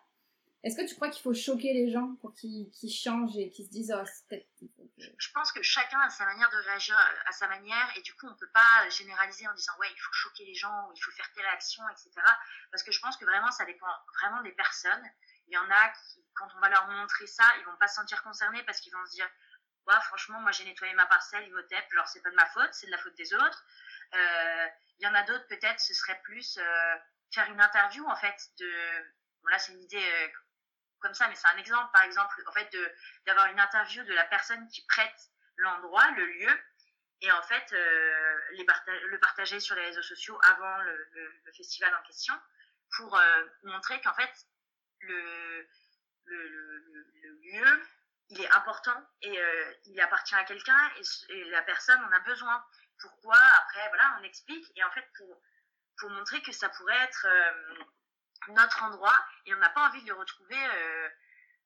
Est-ce 0.63 0.75
que 0.75 0.87
tu 0.87 0.95
crois 0.95 1.09
qu'il 1.09 1.21
faut 1.21 1.33
choquer 1.33 1.71
les 1.71 1.89
gens 1.89 2.15
pour 2.19 2.33
qu'ils 2.33 2.91
changent 2.91 3.37
et 3.37 3.49
qu'ils 3.49 3.65
se 3.65 3.69
disent 3.69 3.93
oh, 3.95 4.03
peut-être. 4.27 4.47
Je 4.97 5.31
pense 5.31 5.51
que 5.51 5.61
chacun 5.61 5.99
a 5.99 6.09
sa 6.09 6.25
manière 6.25 6.49
de 6.49 6.57
réagir 6.57 6.97
à 7.25 7.31
sa 7.31 7.47
manière 7.47 7.93
et 7.95 8.01
du 8.01 8.13
coup 8.15 8.25
on 8.27 8.35
peut 8.35 8.49
pas 8.53 8.89
généraliser 8.89 9.47
en 9.47 9.53
disant 9.53 9.73
ouais 9.79 9.87
il 9.89 9.99
faut 9.99 10.11
choquer 10.11 10.45
les 10.45 10.55
gens 10.55 10.91
il 10.95 10.99
faut 10.99 11.11
faire 11.11 11.31
telle 11.33 11.45
action 11.45 11.83
etc. 11.89 12.11
Parce 12.71 12.83
que 12.83 12.91
je 12.91 12.99
pense 12.99 13.15
que 13.17 13.25
vraiment 13.25 13.51
ça 13.51 13.65
dépend 13.65 13.87
vraiment 14.19 14.41
des 14.41 14.51
personnes. 14.51 15.05
Il 15.47 15.53
y 15.53 15.57
en 15.57 15.69
a 15.69 15.89
qui 15.89 16.25
quand 16.33 16.47
on 16.57 16.59
va 16.59 16.69
leur 16.69 16.87
montrer 16.87 17.27
ça 17.27 17.45
ils 17.59 17.65
vont 17.65 17.77
pas 17.79 17.87
se 17.87 17.95
sentir 17.95 18.23
concernés 18.23 18.63
parce 18.63 18.81
qu'ils 18.81 18.93
vont 18.93 19.05
se 19.05 19.11
dire 19.11 19.29
ouais 19.87 20.01
franchement 20.07 20.41
moi 20.41 20.51
j'ai 20.51 20.65
nettoyé 20.65 20.93
ma 20.95 21.05
parcelle 21.05 21.45
il 21.45 21.53
vaut 21.53 21.61
TEP 21.61 21.85
genre 21.93 22.07
c'est 22.07 22.21
pas 22.21 22.31
de 22.31 22.35
ma 22.35 22.47
faute 22.47 22.73
c'est 22.73 22.87
de 22.87 22.91
la 22.91 22.97
faute 22.97 23.15
des 23.15 23.31
autres. 23.35 23.63
Euh, 24.13 24.67
il 24.99 25.05
y 25.05 25.07
en 25.07 25.13
a 25.13 25.23
d'autres 25.23 25.47
peut-être 25.47 25.79
ce 25.79 25.93
serait 25.93 26.19
plus 26.23 26.57
euh, 26.57 26.95
faire 27.33 27.49
une 27.51 27.61
interview 27.61 28.05
en 28.07 28.15
fait 28.15 28.35
de 28.59 28.71
là 29.49 29.59
c'est 29.59 29.73
une 29.73 29.83
idée 29.83 29.97
euh, 29.97 30.27
comme 30.99 31.13
ça, 31.13 31.27
mais 31.27 31.35
c'est 31.35 31.47
un 31.47 31.57
exemple, 31.57 31.91
par 31.93 32.01
exemple, 32.01 32.41
en 32.47 32.51
fait, 32.51 32.75
d'avoir 33.27 33.45
une 33.51 33.59
interview 33.59 34.03
de 34.03 34.13
la 34.13 34.23
personne 34.25 34.67
qui 34.69 34.83
prête 34.87 35.29
l'endroit, 35.57 36.09
le 36.17 36.25
lieu, 36.25 36.59
et 37.21 37.31
en 37.31 37.41
fait, 37.43 37.71
les 37.71 38.65
le 38.65 39.19
partager 39.19 39.59
sur 39.59 39.75
les 39.75 39.83
réseaux 39.83 40.01
sociaux 40.01 40.39
avant 40.43 40.77
le, 40.79 41.51
festival 41.55 41.93
en 41.93 42.01
question, 42.07 42.33
pour 42.95 43.21
montrer 43.61 44.01
qu'en 44.01 44.15
fait, 44.15 44.33
le, 45.01 45.69
le, 46.25 47.39
lieu, 47.43 47.83
il 48.29 48.41
est 48.41 48.49
important 48.49 48.99
et 49.21 49.39
il 49.85 50.01
appartient 50.01 50.35
à 50.35 50.45
quelqu'un 50.45 50.91
et, 50.97 51.33
et, 51.33 51.43
la 51.51 51.61
personne 51.61 52.03
en 52.03 52.11
a 52.11 52.19
besoin. 52.21 52.65
Pourquoi 52.99 53.37
Après, 53.63 53.87
voilà, 53.89 54.17
on 54.19 54.23
explique, 54.23 54.65
et 54.75 54.83
en 54.83 54.91
fait, 54.91 55.05
pour, 55.17 55.41
pour 55.99 56.09
montrer 56.09 56.41
que 56.41 56.51
ça 56.51 56.69
pourrait 56.69 57.03
être 57.03 57.27
notre 58.49 58.83
endroit 58.83 59.17
et 59.45 59.53
on 59.53 59.57
n'a 59.57 59.69
pas 59.69 59.87
envie 59.87 60.01
de 60.03 60.07
le 60.07 60.13
retrouver 60.13 60.55
euh, 60.55 61.09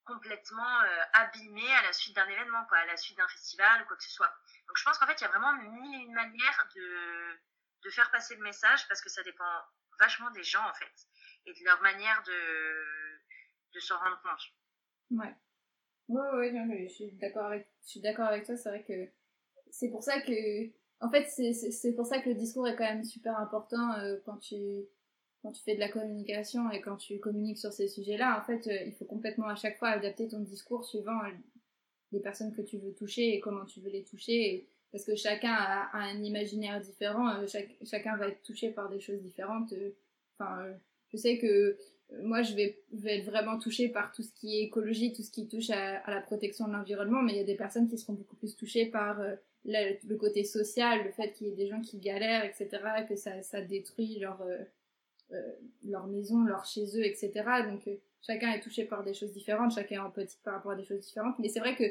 complètement 0.06 0.82
euh, 0.82 1.04
abîmé 1.14 1.74
à 1.76 1.84
la 1.84 1.94
suite 1.94 2.16
d'un 2.16 2.28
événement, 2.28 2.66
quoi, 2.66 2.80
à 2.80 2.86
la 2.86 2.98
suite 2.98 3.18
d'un 3.18 3.28
festival 3.28 3.82
ou 3.82 3.86
quoi 3.86 3.98
que 3.98 4.04
ce 4.04 4.12
soit. 4.12 4.34
Donc 4.68 4.78
je 4.78 4.84
pense 4.84 4.98
qu'en 4.98 5.08
fait, 5.08 5.20
il 5.20 5.22
y 5.22 5.28
a 5.28 5.30
vraiment 5.30 5.54
mille 5.54 6.08
une 6.08 6.14
manière 6.14 6.68
de, 6.76 7.40
de 7.84 7.90
faire 7.90 8.10
passer 8.12 8.36
le 8.36 8.42
message 8.42 8.88
parce 8.88 9.02
que 9.02 9.10
ça 9.10 9.24
dépend 9.24 9.62
vachement 10.00 10.32
des 10.32 10.44
gens, 10.44 10.68
en 10.68 10.74
fait, 10.74 11.08
et 11.46 11.54
de 11.54 11.66
leur 11.66 11.82
manière 11.82 12.24
de, 12.24 12.90
de 13.74 13.80
s'en 13.80 14.00
rendre 14.00 14.22
compte. 14.22 14.42
Ouais. 15.12 15.36
Ouais, 16.08 16.30
ouais, 16.32 16.88
je 16.90 16.94
suis 16.94 17.12
d'accord 17.14 17.46
avec, 17.46 17.70
je 17.84 17.90
suis 17.90 18.02
d'accord 18.02 18.28
avec 18.28 18.46
toi. 18.46 18.58
C'est 18.58 18.70
vrai 18.70 18.84
que 18.84 19.14
c'est 19.72 19.90
pour 19.90 20.04
ça 20.04 20.20
que, 20.22 20.72
en 21.02 21.10
fait, 21.10 21.26
c'est 21.28 21.94
pour 21.94 22.06
ça 22.06 22.20
que 22.20 22.30
le 22.30 22.36
discours 22.36 22.68
est 22.68 22.76
quand 22.76 22.86
même 22.86 23.04
super 23.04 23.38
important 23.40 23.94
euh, 23.94 24.18
quand 24.26 24.38
tu, 24.38 24.86
quand 25.42 25.52
tu 25.52 25.64
fais 25.64 25.76
de 25.76 25.80
la 25.80 25.90
communication 25.90 26.70
et 26.72 26.82
quand 26.82 26.98
tu 26.98 27.20
communiques 27.20 27.58
sur 27.58 27.74
ces 27.74 27.88
sujets-là, 27.88 28.40
en 28.40 28.46
fait, 28.46 28.68
euh, 28.68 28.86
il 28.86 28.94
faut 28.94 29.06
complètement 29.06 29.48
à 29.48 29.56
chaque 29.56 29.78
fois 29.78 29.90
adapter 29.90 30.28
ton 30.28 30.40
discours 30.40 30.86
suivant 30.86 31.20
euh, 31.24 31.32
les 32.12 32.20
personnes 32.20 32.54
que 32.54 32.62
tu 32.62 32.78
veux 32.78 32.94
toucher 32.94 33.34
et 33.34 33.40
comment 33.40 33.66
tu 33.66 33.80
veux 33.80 33.90
les 33.90 34.04
toucher. 34.04 34.68
parce 34.92 35.06
que 35.06 35.16
chacun 35.16 35.54
a, 35.54 35.90
un 35.98 36.22
imaginaire 36.24 36.80
différent, 36.80 37.30
euh, 37.36 37.48
chacun 37.84 38.18
va 38.18 38.28
être 38.28 38.44
touché 38.44 38.70
par 38.70 38.90
des 38.90 39.00
choses 39.00 39.22
différentes. 39.22 39.74
Enfin, 40.38 40.68
je 41.12 41.18
sais 41.18 41.38
que 41.38 41.78
moi, 42.24 42.42
je 42.42 42.54
vais, 42.54 42.84
vais, 42.92 43.20
être 43.20 43.26
vraiment 43.26 43.58
touchée 43.58 43.88
par 43.88 44.12
tout 44.12 44.22
ce 44.22 44.34
qui 44.34 44.58
est 44.58 44.64
écologie, 44.64 45.14
tout 45.14 45.24
ce 45.24 45.32
qui 45.32 45.48
touche 45.48 45.70
à, 45.70 46.12
la 46.12 46.22
protection 46.22 46.68
de 46.68 46.74
l'environnement, 46.74 47.22
mais 47.22 47.34
il 47.34 47.38
y 47.38 47.42
a 47.42 47.46
des 47.46 47.56
personnes 47.56 47.88
qui 47.88 47.98
seront 47.98 48.14
beaucoup 48.14 48.36
plus 48.36 48.56
touchées 48.58 48.86
par 48.86 49.22
le, 49.66 50.16
côté 50.16 50.44
social, 50.44 51.04
le 51.04 51.12
fait 51.12 51.32
qu'il 51.34 51.48
y 51.48 51.50
ait 51.52 51.56
des 51.56 51.68
gens 51.68 51.82
qui 51.82 52.00
galèrent, 52.00 52.44
etc., 52.44 52.70
que 53.08 53.16
ça, 53.16 53.42
ça 53.42 53.62
détruit 53.62 54.20
leur 54.20 54.42
euh, 55.34 55.52
leur 55.86 56.08
maison, 56.08 56.44
leur 56.44 56.66
chez 56.66 56.86
eux, 56.98 57.06
etc. 57.06 57.32
Donc 57.66 57.88
euh, 57.88 57.96
chacun 58.22 58.52
est 58.52 58.60
touché 58.60 58.84
par 58.84 59.02
des 59.04 59.14
choses 59.14 59.32
différentes, 59.32 59.74
chacun 59.74 59.96
est 59.96 60.00
en 60.00 60.12
petit 60.12 60.38
par 60.44 60.56
rapport 60.56 60.74
à 60.74 60.76
des 60.76 60.84
choses 60.84 61.00
différentes. 61.00 61.40
Mais 61.40 61.48
c'est 61.48 61.62
vrai 61.62 61.76
que 61.76 61.84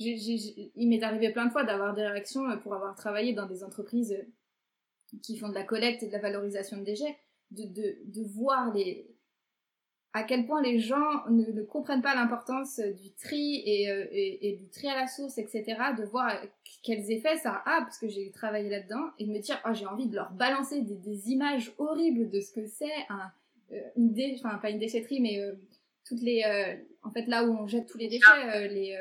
il 0.00 0.88
m'est 0.88 1.02
arrivé 1.02 1.32
plein 1.32 1.46
de 1.46 1.50
fois 1.50 1.64
d'avoir 1.64 1.94
des 1.94 2.06
réactions 2.06 2.50
euh, 2.50 2.56
pour 2.56 2.74
avoir 2.74 2.96
travaillé 2.96 3.34
dans 3.34 3.46
des 3.46 3.62
entreprises 3.62 4.16
qui 5.22 5.36
font 5.36 5.48
de 5.48 5.54
la 5.54 5.62
collecte 5.62 6.02
et 6.02 6.08
de 6.08 6.12
la 6.12 6.18
valorisation 6.18 6.76
de 6.78 6.84
déchets, 6.84 7.16
de, 7.52 7.64
de, 7.64 7.98
de 8.04 8.22
voir 8.22 8.74
les, 8.74 9.07
à 10.14 10.22
quel 10.22 10.46
point 10.46 10.62
les 10.62 10.78
gens 10.78 11.28
ne, 11.28 11.62
comprennent 11.62 12.02
pas 12.02 12.14
l'importance 12.14 12.80
du 12.80 13.12
tri 13.12 13.62
euh, 13.88 14.06
et, 14.10 14.56
du 14.58 14.68
tri 14.68 14.88
à 14.88 14.96
la 14.96 15.06
source, 15.06 15.38
etc., 15.38 15.76
de 15.96 16.04
voir 16.04 16.32
quels 16.82 17.10
effets 17.10 17.36
ça 17.36 17.62
a, 17.66 17.82
parce 17.82 17.98
que 17.98 18.08
j'ai 18.08 18.30
travaillé 18.30 18.70
là-dedans, 18.70 19.10
et 19.18 19.26
de 19.26 19.30
me 19.30 19.38
dire, 19.38 19.60
oh, 19.66 19.74
j'ai 19.74 19.86
envie 19.86 20.06
de 20.06 20.14
leur 20.14 20.32
balancer 20.32 20.80
des, 20.80 21.30
images 21.30 21.72
horribles 21.78 22.30
de 22.30 22.40
ce 22.40 22.52
que 22.52 22.66
c'est 22.66 22.86
un, 23.10 23.30
euh, 23.72 23.80
une 23.96 24.14
enfin 24.38 24.58
pas 24.58 24.70
une 24.70 24.78
déchetterie, 24.78 25.20
mais 25.20 25.40
euh, 25.40 25.52
toutes 26.06 26.22
les, 26.22 26.42
en 27.02 27.10
fait 27.10 27.26
là 27.26 27.44
où 27.44 27.52
on 27.52 27.66
jette 27.66 27.86
tous 27.86 27.98
les 27.98 28.08
déchets, 28.08 28.68
les, 28.68 28.98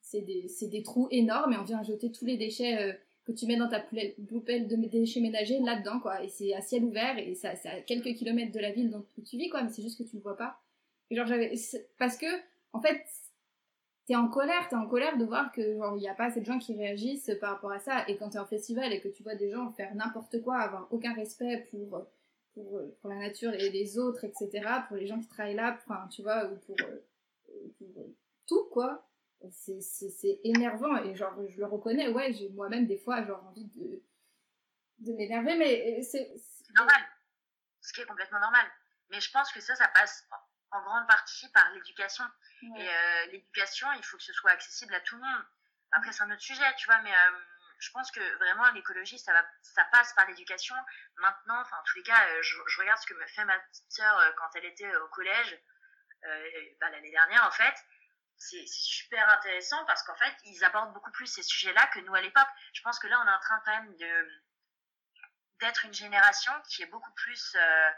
c'est 0.00 0.68
des, 0.68 0.82
trous 0.82 1.06
énormes, 1.12 1.52
et 1.52 1.56
on 1.56 1.62
vient 1.62 1.82
jeter 1.84 2.10
tous 2.10 2.24
les 2.24 2.36
déchets 2.36 2.98
que 3.24 3.32
tu 3.32 3.46
mets 3.46 3.56
dans 3.56 3.68
ta 3.68 3.80
poubelle 3.80 4.66
de 4.66 4.76
déchets 4.88 5.20
ménagers 5.20 5.60
là-dedans, 5.60 6.00
quoi. 6.00 6.22
Et 6.22 6.28
c'est 6.28 6.54
à 6.54 6.60
ciel 6.60 6.84
ouvert 6.84 7.18
et 7.18 7.34
c'est 7.34 7.68
à 7.68 7.80
quelques 7.82 8.14
kilomètres 8.14 8.52
de 8.52 8.58
la 8.58 8.72
ville 8.72 8.90
dont 8.90 9.04
tu 9.24 9.36
vis, 9.36 9.48
quoi. 9.48 9.62
Mais 9.62 9.70
c'est 9.70 9.82
juste 9.82 9.98
que 9.98 10.08
tu 10.08 10.16
le 10.16 10.22
vois 10.22 10.36
pas. 10.36 10.60
Et 11.10 11.16
genre, 11.16 11.26
j'avais, 11.26 11.54
parce 11.98 12.16
que, 12.16 12.26
en 12.72 12.80
fait, 12.80 13.04
t'es 14.06 14.16
en 14.16 14.28
colère, 14.28 14.68
t'es 14.68 14.76
en 14.76 14.88
colère 14.88 15.18
de 15.18 15.24
voir 15.24 15.52
que, 15.52 15.76
genre, 15.76 15.96
il 15.96 16.00
n'y 16.00 16.08
a 16.08 16.14
pas 16.14 16.26
assez 16.26 16.40
de 16.40 16.46
gens 16.46 16.58
qui 16.58 16.74
réagissent 16.74 17.30
par 17.40 17.52
rapport 17.52 17.70
à 17.70 17.78
ça. 17.78 18.04
Et 18.08 18.16
quand 18.16 18.30
t'es 18.30 18.38
en 18.38 18.46
festival 18.46 18.92
et 18.92 19.00
que 19.00 19.08
tu 19.08 19.22
vois 19.22 19.36
des 19.36 19.50
gens 19.50 19.70
faire 19.72 19.94
n'importe 19.94 20.42
quoi, 20.42 20.58
avoir 20.58 20.88
aucun 20.90 21.14
respect 21.14 21.68
pour, 21.70 22.04
pour, 22.54 22.80
pour 23.00 23.10
la 23.10 23.16
nature 23.16 23.54
et 23.54 23.70
les 23.70 23.98
autres, 23.98 24.24
etc., 24.24 24.50
pour 24.88 24.96
les 24.96 25.06
gens 25.06 25.20
qui 25.20 25.28
travaillent 25.28 25.54
là, 25.54 25.78
enfin, 25.86 26.08
tu 26.10 26.22
vois, 26.22 26.50
ou 26.50 26.56
pour, 26.56 26.76
pour 27.78 28.06
tout, 28.46 28.64
quoi 28.72 29.06
c'est 29.50 30.40
énervant 30.44 30.96
et 31.04 31.14
genre 31.14 31.34
je 31.48 31.58
le 31.58 31.66
reconnais 31.66 32.08
ouais 32.08 32.32
j'ai 32.32 32.48
moi-même 32.50 32.86
des 32.86 32.98
fois 32.98 33.24
genre 33.24 33.44
envie 33.44 33.66
de 33.66 34.02
de 35.02 35.12
m'énerver 35.12 35.56
mais 35.56 35.98
euh, 35.98 36.02
c'est 36.02 36.30
normal. 36.74 37.02
Ce 37.80 37.92
qui 37.92 38.00
est 38.00 38.06
complètement 38.06 38.40
normal. 38.40 38.66
Mais 39.10 39.20
je 39.20 39.30
pense 39.30 39.52
que 39.52 39.60
ça 39.60 39.74
ça 39.74 39.88
passe 39.88 40.26
en 40.70 40.82
grande 40.82 41.06
partie 41.06 41.50
par 41.50 41.70
l'éducation. 41.72 42.24
Et 42.62 42.88
euh, 42.88 43.26
l'éducation 43.26 43.90
il 43.92 44.04
faut 44.04 44.16
que 44.16 44.22
ce 44.22 44.32
soit 44.32 44.52
accessible 44.52 44.94
à 44.94 45.00
tout 45.00 45.16
le 45.16 45.22
monde. 45.22 45.44
Après 45.92 46.12
c'est 46.12 46.22
un 46.22 46.30
autre 46.30 46.40
sujet 46.40 46.74
tu 46.76 46.86
vois 46.86 47.00
mais 47.02 47.12
euh, 47.12 47.38
je 47.78 47.90
pense 47.90 48.12
que 48.12 48.20
vraiment 48.38 48.70
l'écologie, 48.70 49.18
ça, 49.18 49.32
va, 49.32 49.44
ça 49.62 49.84
passe 49.90 50.12
par 50.14 50.28
l'éducation. 50.28 50.76
Maintenant, 51.16 51.60
enfin, 51.60 51.76
en 51.80 51.82
tous 51.82 51.96
les 51.96 52.04
cas, 52.04 52.40
je, 52.40 52.56
je, 52.68 52.80
regarde 52.80 53.00
ce 53.00 53.06
que 53.06 53.14
me 53.14 53.26
fait 53.26 53.44
ma 53.44 53.58
petite 53.58 53.90
sœur 53.90 54.34
quand 54.38 54.48
elle 54.54 54.66
était 54.66 54.94
au 54.98 55.08
collège, 55.08 55.60
bah, 56.80 56.90
l'année 56.90 57.10
dernière 57.10 57.44
en 57.44 57.50
fait 57.50 57.74
c'est 58.42 58.66
super 58.66 59.28
intéressant 59.30 59.84
parce 59.86 60.02
qu'en 60.02 60.16
fait, 60.16 60.34
ils 60.44 60.64
abordent 60.64 60.92
beaucoup 60.92 61.10
plus 61.12 61.26
ces 61.26 61.42
sujets-là 61.42 61.86
que 61.88 62.00
nous 62.00 62.14
à 62.14 62.20
l'époque. 62.20 62.48
Je 62.72 62.82
pense 62.82 62.98
que 62.98 63.06
là, 63.06 63.20
on 63.20 63.28
est 63.28 63.34
en 63.34 63.40
train 63.40 63.60
quand 63.64 63.82
même 63.82 63.96
de 63.96 64.42
d'être 65.60 65.84
une 65.84 65.94
génération 65.94 66.52
qui 66.68 66.82
est 66.82 66.86
beaucoup 66.86 67.12
plus 67.12 67.54
euh, 67.54 67.90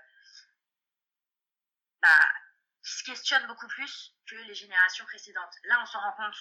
bah, 2.02 2.28
qui 2.82 2.92
se 2.92 3.04
questionne 3.04 3.46
beaucoup 3.46 3.68
plus 3.68 4.14
que 4.26 4.36
les 4.36 4.54
générations 4.54 5.06
précédentes. 5.06 5.54
Là, 5.64 5.80
on 5.80 5.86
s'en 5.86 6.00
rend 6.00 6.12
compte. 6.12 6.36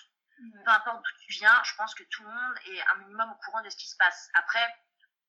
Peu 0.66 0.72
importe 0.72 1.06
d'où 1.06 1.26
tu 1.26 1.34
viens, 1.34 1.64
je 1.64 1.76
pense 1.76 1.94
que 1.96 2.04
tout 2.04 2.24
le 2.24 2.30
monde 2.30 2.58
est 2.66 2.82
un 2.82 2.96
minimum 2.96 3.32
au 3.32 3.36
courant 3.36 3.62
de 3.62 3.70
ce 3.70 3.78
qui 3.78 3.88
se 3.88 3.96
passe. 3.96 4.30
Après, 4.34 4.68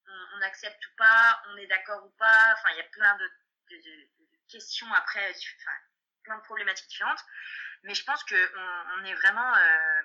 on, 0.07 0.43
accepte 0.43 0.85
ou 0.87 0.97
pas, 0.97 1.43
on 1.51 1.57
est 1.59 1.67
d'accord 1.67 2.05
ou 2.05 2.11
pas. 2.19 2.55
Enfin, 2.55 2.71
il 2.71 2.79
y 2.79 2.81
a 2.81 2.89
plein 2.91 3.17
de, 3.17 3.31
de, 3.71 3.77
de, 3.77 4.09
questions 4.49 4.93
après, 4.93 5.31
enfin, 5.31 5.77
plein 6.25 6.37
de 6.37 6.43
problématiques 6.43 6.89
différentes. 6.89 7.21
Mais 7.85 7.95
je 7.95 8.05
pense 8.05 8.23
qu'on 8.25 8.37
on 8.99 9.05
est 9.05 9.15
vraiment 9.15 9.57
euh, 9.57 10.03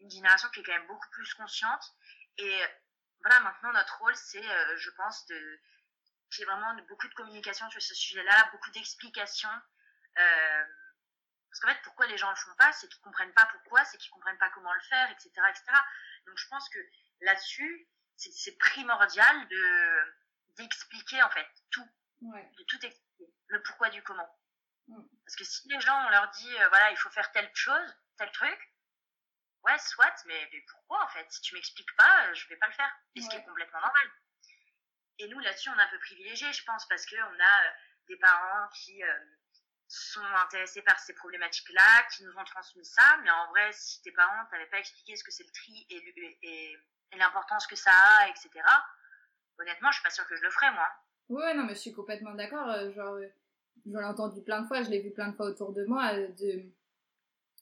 une 0.00 0.10
génération 0.10 0.48
qui 0.50 0.60
est 0.60 0.62
quand 0.62 0.72
même 0.72 0.86
beaucoup 0.86 1.08
plus 1.10 1.34
consciente. 1.34 1.84
Et 2.38 2.62
voilà, 3.22 3.40
maintenant, 3.40 3.72
notre 3.72 3.98
rôle, 3.98 4.14
c'est, 4.16 4.44
euh, 4.44 4.76
je 4.76 4.90
pense, 4.90 5.26
de 5.26 5.60
qu'il 6.30 6.40
y 6.40 6.42
ait 6.42 6.46
vraiment 6.46 6.74
beaucoup 6.88 7.08
de 7.08 7.14
communication 7.14 7.68
sur 7.70 7.82
ce 7.82 7.94
sujet-là, 7.94 8.48
beaucoup 8.52 8.70
d'explications. 8.70 9.60
Euh, 10.18 10.64
parce 11.50 11.60
qu'en 11.60 11.68
fait, 11.68 11.82
pourquoi 11.84 12.06
les 12.06 12.16
gens 12.16 12.30
le 12.30 12.36
font 12.36 12.54
pas, 12.56 12.72
c'est 12.72 12.88
qu'ils 12.88 13.02
comprennent 13.02 13.34
pas 13.34 13.46
pourquoi, 13.52 13.84
c'est 13.84 13.98
qu'ils 13.98 14.10
comprennent 14.10 14.38
pas 14.38 14.50
comment 14.50 14.72
le 14.72 14.80
faire, 14.80 15.10
etc., 15.10 15.30
etc. 15.50 15.64
Donc, 16.26 16.38
je 16.38 16.48
pense 16.48 16.68
que 16.70 16.78
là-dessus, 17.20 17.88
c'est 18.16 18.56
primordial 18.58 19.48
de 19.48 20.14
d'expliquer 20.56 21.22
en 21.22 21.30
fait 21.30 21.46
tout, 21.70 21.88
de 22.20 22.62
tout 22.64 22.84
expliquer, 22.84 23.32
le 23.48 23.62
pourquoi 23.62 23.88
du 23.88 24.02
comment. 24.02 24.28
Mm. 24.88 25.02
Parce 25.32 25.48
que 25.48 25.56
si 25.56 25.68
les 25.68 25.80
gens, 25.80 25.98
on 26.06 26.10
leur 26.10 26.28
dit, 26.28 26.58
euh, 26.58 26.68
voilà, 26.68 26.90
il 26.90 26.96
faut 26.98 27.08
faire 27.08 27.32
telle 27.32 27.50
chose, 27.54 27.96
tel 28.18 28.30
truc, 28.32 28.74
ouais, 29.64 29.78
soit, 29.78 30.14
mais, 30.26 30.50
pourquoi 30.70 31.04
en 31.04 31.08
fait? 31.08 31.26
Si 31.30 31.40
tu 31.40 31.54
m'expliques 31.54 31.96
pas, 31.96 32.26
euh, 32.26 32.34
je 32.34 32.46
vais 32.48 32.56
pas 32.56 32.66
le 32.66 32.74
faire. 32.74 32.92
Et 33.14 33.22
ce 33.22 33.30
qui 33.30 33.36
est 33.36 33.44
complètement 33.44 33.80
normal. 33.80 34.10
Et 35.20 35.28
nous, 35.28 35.38
là-dessus, 35.38 35.70
on 35.70 35.78
est 35.78 35.82
un 35.82 35.88
peu 35.88 35.98
privilégiés, 36.00 36.52
je 36.52 36.62
pense, 36.64 36.86
parce 36.86 37.06
qu'on 37.06 37.16
a 37.16 37.64
euh, 37.64 37.70
des 38.08 38.16
parents 38.18 38.68
qui 38.74 39.00
sont 39.88 40.24
intéressés 40.24 40.82
par 40.82 40.98
ces 40.98 41.14
problématiques-là, 41.14 42.02
qui 42.14 42.24
nous 42.24 42.36
ont 42.36 42.44
transmis 42.44 42.84
ça. 42.84 43.16
Mais 43.22 43.30
en 43.30 43.48
vrai, 43.48 43.72
si 43.72 44.02
tes 44.02 44.12
parents 44.12 44.44
t'avaient 44.50 44.66
pas 44.66 44.80
expliqué 44.80 45.16
ce 45.16 45.24
que 45.24 45.30
c'est 45.30 45.44
le 45.44 45.52
tri 45.52 45.86
et, 45.88 46.38
et, 46.42 46.78
l'importance 47.16 47.66
que 47.66 47.76
ça 47.76 47.92
a, 47.92 48.28
etc., 48.28 48.50
honnêtement, 49.58 49.90
je 49.92 49.96
suis 49.96 50.02
pas 50.02 50.10
sûre 50.10 50.26
que 50.26 50.36
je 50.36 50.42
le 50.42 50.50
ferais, 50.50 50.72
moi. 50.72 50.90
Ouais, 51.28 51.54
non, 51.54 51.64
mais 51.64 51.74
je 51.74 51.80
suis 51.80 51.92
complètement 51.92 52.34
d'accord. 52.34 52.66
genre, 52.92 53.18
j'en 53.86 54.00
ai 54.00 54.04
entendu 54.04 54.40
plein 54.42 54.62
de 54.62 54.66
fois, 54.66 54.82
je 54.82 54.90
l'ai 54.90 55.00
vu 55.00 55.10
plein 55.10 55.28
de 55.28 55.34
fois 55.34 55.46
autour 55.46 55.72
de 55.72 55.84
moi, 55.84 56.10
euh, 56.14 56.28
de, 56.40 56.62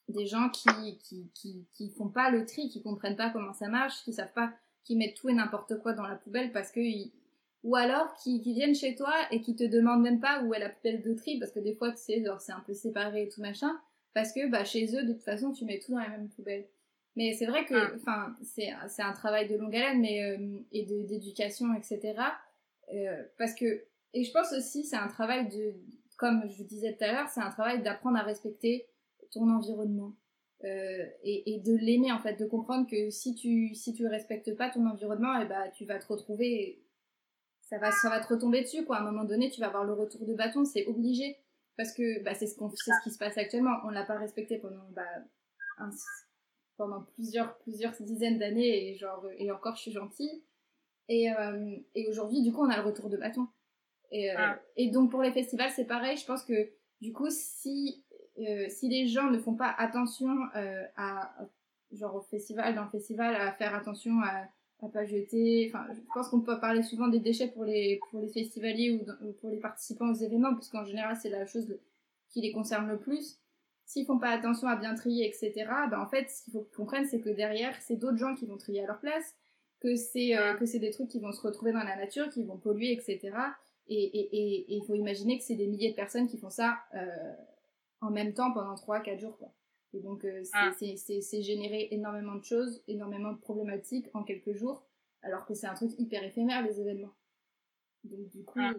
des 0.08 0.26
gens 0.26 0.48
qui, 0.50 0.98
qui, 0.98 1.30
qui, 1.34 1.66
qui 1.72 1.90
font 1.90 2.08
pas 2.08 2.30
le 2.30 2.44
tri, 2.44 2.68
qui 2.68 2.82
comprennent 2.82 3.16
pas 3.16 3.30
comment 3.30 3.52
ça 3.52 3.68
marche, 3.68 4.02
qui 4.04 4.12
savent 4.12 4.32
pas, 4.32 4.52
qui 4.84 4.96
mettent 4.96 5.16
tout 5.16 5.28
et 5.28 5.34
n'importe 5.34 5.78
quoi 5.80 5.92
dans 5.92 6.06
la 6.06 6.16
poubelle 6.16 6.52
parce 6.52 6.70
que 6.70 6.80
ou 7.62 7.76
alors 7.76 8.14
qui, 8.14 8.40
qui 8.40 8.54
viennent 8.54 8.74
chez 8.74 8.94
toi 8.94 9.12
et 9.30 9.40
qui 9.40 9.54
te 9.54 9.64
demandent 9.64 10.02
même 10.02 10.20
pas 10.20 10.42
où 10.42 10.54
est 10.54 10.58
la 10.58 10.70
poubelle 10.70 11.02
de 11.02 11.14
tri 11.14 11.38
parce 11.38 11.52
que 11.52 11.60
des 11.60 11.74
fois 11.74 11.90
tu 11.90 11.98
sais 11.98 12.24
genre 12.24 12.40
c'est 12.40 12.52
un 12.52 12.62
peu 12.66 12.72
séparé 12.72 13.24
et 13.24 13.28
tout 13.28 13.42
machin 13.42 13.78
parce 14.14 14.32
que 14.32 14.48
bah 14.50 14.64
chez 14.64 14.86
eux 14.96 15.04
de 15.04 15.12
toute 15.12 15.22
façon 15.22 15.52
tu 15.52 15.64
mets 15.64 15.78
tout 15.78 15.92
dans 15.92 15.98
la 15.98 16.08
même 16.08 16.28
poubelle. 16.30 16.66
Mais 17.16 17.34
c'est 17.34 17.46
vrai 17.46 17.66
que 17.66 17.94
enfin 17.96 18.34
c'est 18.42 18.70
c'est 18.88 19.02
un 19.02 19.12
travail 19.12 19.48
de 19.48 19.56
longue 19.56 19.76
haleine 19.76 20.00
mais 20.00 20.22
euh, 20.24 20.58
et 20.72 20.86
de 20.86 21.02
d'éducation 21.02 21.74
etc 21.74 22.18
euh, 22.94 23.22
parce 23.36 23.54
que 23.54 23.84
et 24.14 24.24
je 24.24 24.32
pense 24.32 24.52
aussi 24.52 24.84
c'est 24.84 24.96
un 24.96 25.08
travail 25.08 25.48
de 25.48 25.74
comme 26.20 26.42
je 26.50 26.58
vous 26.58 26.64
disais 26.64 26.94
tout 26.94 27.04
à 27.04 27.12
l'heure, 27.12 27.28
c'est 27.30 27.40
un 27.40 27.50
travail 27.50 27.82
d'apprendre 27.82 28.18
à 28.18 28.22
respecter 28.22 28.86
ton 29.32 29.48
environnement. 29.48 30.14
Euh, 30.64 31.06
et, 31.24 31.58
de 31.64 31.74
l'aimer 31.74 32.12
en 32.12 32.18
fait, 32.18 32.34
de 32.34 32.44
comprendre 32.44 32.86
que 32.86 33.08
si 33.08 33.34
tu 33.34 33.74
si 33.74 33.94
tu 33.94 34.06
respectes 34.06 34.54
pas 34.54 34.68
ton 34.68 34.86
environnement, 34.86 35.40
et 35.40 35.44
eh 35.44 35.48
bah 35.48 35.70
tu 35.70 35.86
vas 35.86 35.98
te 35.98 36.06
retrouver, 36.06 36.84
ça 37.62 37.78
va 37.78 37.90
ça 37.90 38.10
va 38.10 38.20
te 38.20 38.28
retomber 38.28 38.60
dessus 38.60 38.84
quoi. 38.84 38.98
À 38.98 39.00
un 39.00 39.04
moment 39.04 39.24
donné, 39.24 39.48
tu 39.48 39.60
vas 39.60 39.68
avoir 39.68 39.84
le 39.84 39.94
retour 39.94 40.26
de 40.26 40.34
bâton, 40.34 40.66
c'est 40.66 40.86
obligé 40.86 41.38
parce 41.78 41.94
que 41.94 42.22
bah, 42.22 42.34
c'est 42.34 42.46
ce 42.46 42.54
qu'on 42.54 42.68
c'est 42.68 42.90
ce 42.92 43.02
qui 43.02 43.10
se 43.10 43.16
passe 43.18 43.38
actuellement. 43.38 43.78
On 43.84 43.88
l'a 43.88 44.04
pas 44.04 44.18
respecté 44.18 44.58
pendant 44.58 44.84
bah, 44.90 45.88
pendant 46.76 47.02
plusieurs 47.14 47.56
plusieurs 47.60 47.94
dizaines 47.98 48.38
d'années 48.38 48.90
et 48.90 48.94
genre 48.96 49.26
et 49.38 49.50
encore 49.50 49.76
je 49.76 49.82
suis 49.82 49.92
gentille. 49.92 50.44
Et, 51.08 51.32
euh, 51.32 51.76
et 51.94 52.10
aujourd'hui 52.10 52.42
du 52.42 52.52
coup 52.52 52.62
on 52.62 52.68
a 52.68 52.76
le 52.76 52.86
retour 52.86 53.08
de 53.08 53.16
bâton. 53.16 53.48
Et, 54.10 54.30
euh, 54.30 54.34
ah. 54.36 54.58
et 54.76 54.90
donc 54.90 55.10
pour 55.10 55.22
les 55.22 55.32
festivals, 55.32 55.70
c'est 55.74 55.84
pareil. 55.84 56.16
Je 56.16 56.26
pense 56.26 56.44
que 56.44 56.70
du 57.00 57.12
coup, 57.12 57.28
si, 57.30 58.04
euh, 58.38 58.66
si 58.68 58.88
les 58.88 59.06
gens 59.06 59.30
ne 59.30 59.38
font 59.38 59.54
pas 59.54 59.74
attention 59.78 60.36
euh, 60.56 60.84
à, 60.96 61.32
genre 61.92 62.16
au 62.16 62.20
festival, 62.20 62.74
dans 62.74 62.84
le 62.84 62.90
festival, 62.90 63.34
à 63.36 63.52
faire 63.52 63.74
attention 63.74 64.20
à, 64.22 64.48
à 64.82 64.88
pas 64.88 65.04
jeter. 65.04 65.70
Enfin, 65.72 65.86
je 65.92 66.00
pense 66.12 66.28
qu'on 66.28 66.40
peut 66.40 66.58
parler 66.58 66.82
souvent 66.82 67.08
des 67.08 67.20
déchets 67.20 67.48
pour 67.48 67.64
les, 67.64 68.00
pour 68.10 68.20
les 68.20 68.28
festivaliers 68.28 68.92
ou, 68.92 69.32
pour 69.40 69.50
les 69.50 69.58
participants 69.58 70.10
aux 70.10 70.14
événements, 70.14 70.54
parce 70.54 70.68
qu'en 70.68 70.84
général, 70.84 71.16
c'est 71.20 71.30
la 71.30 71.46
chose 71.46 71.78
qui 72.30 72.40
les 72.40 72.52
concerne 72.52 72.88
le 72.88 72.98
plus. 72.98 73.38
S'ils 73.84 74.06
font 74.06 74.18
pas 74.18 74.30
attention 74.30 74.68
à 74.68 74.76
bien 74.76 74.94
trier, 74.94 75.26
etc., 75.26 75.52
ben 75.90 76.00
en 76.00 76.06
fait, 76.06 76.30
ce 76.30 76.44
qu'il 76.44 76.52
faut 76.52 76.60
qu'ils 76.60 76.76
comprennent, 76.76 77.06
c'est 77.06 77.20
que 77.20 77.30
derrière, 77.30 77.74
c'est 77.80 77.96
d'autres 77.96 78.18
gens 78.18 78.36
qui 78.36 78.46
vont 78.46 78.56
trier 78.56 78.84
à 78.84 78.86
leur 78.86 79.00
place, 79.00 79.34
que 79.80 79.96
c'est 79.96 80.36
que 80.60 80.64
c'est 80.64 80.78
des 80.78 80.90
trucs 80.90 81.08
qui 81.08 81.18
vont 81.18 81.32
se 81.32 81.40
retrouver 81.40 81.72
dans 81.72 81.82
la 81.82 81.96
nature, 81.96 82.28
qui 82.28 82.44
vont 82.44 82.56
polluer, 82.56 82.92
etc. 82.92 83.32
Et 83.92 84.76
il 84.76 84.84
faut 84.86 84.94
imaginer 84.94 85.36
que 85.36 85.44
c'est 85.44 85.56
des 85.56 85.66
milliers 85.66 85.90
de 85.90 85.96
personnes 85.96 86.28
qui 86.28 86.38
font 86.38 86.50
ça 86.50 86.84
euh, 86.94 87.34
en 88.00 88.10
même 88.10 88.34
temps 88.34 88.52
pendant 88.52 88.74
3-4 88.74 89.18
jours. 89.18 89.36
Quoi. 89.36 89.52
Et 89.92 90.00
donc, 90.00 90.24
euh, 90.24 90.42
ah. 90.52 90.70
c'est 90.78 91.42
générer 91.42 91.88
énormément 91.90 92.36
de 92.36 92.44
choses, 92.44 92.82
énormément 92.86 93.32
de 93.32 93.40
problématiques 93.40 94.06
en 94.14 94.22
quelques 94.22 94.52
jours, 94.52 94.86
alors 95.22 95.44
que 95.44 95.54
c'est 95.54 95.66
un 95.66 95.74
truc 95.74 95.90
hyper 95.98 96.22
éphémère, 96.22 96.62
les 96.62 96.80
événements. 96.80 97.16
Donc, 98.04 98.28
du 98.28 98.44
coup. 98.44 98.60
Ah. 98.60 98.72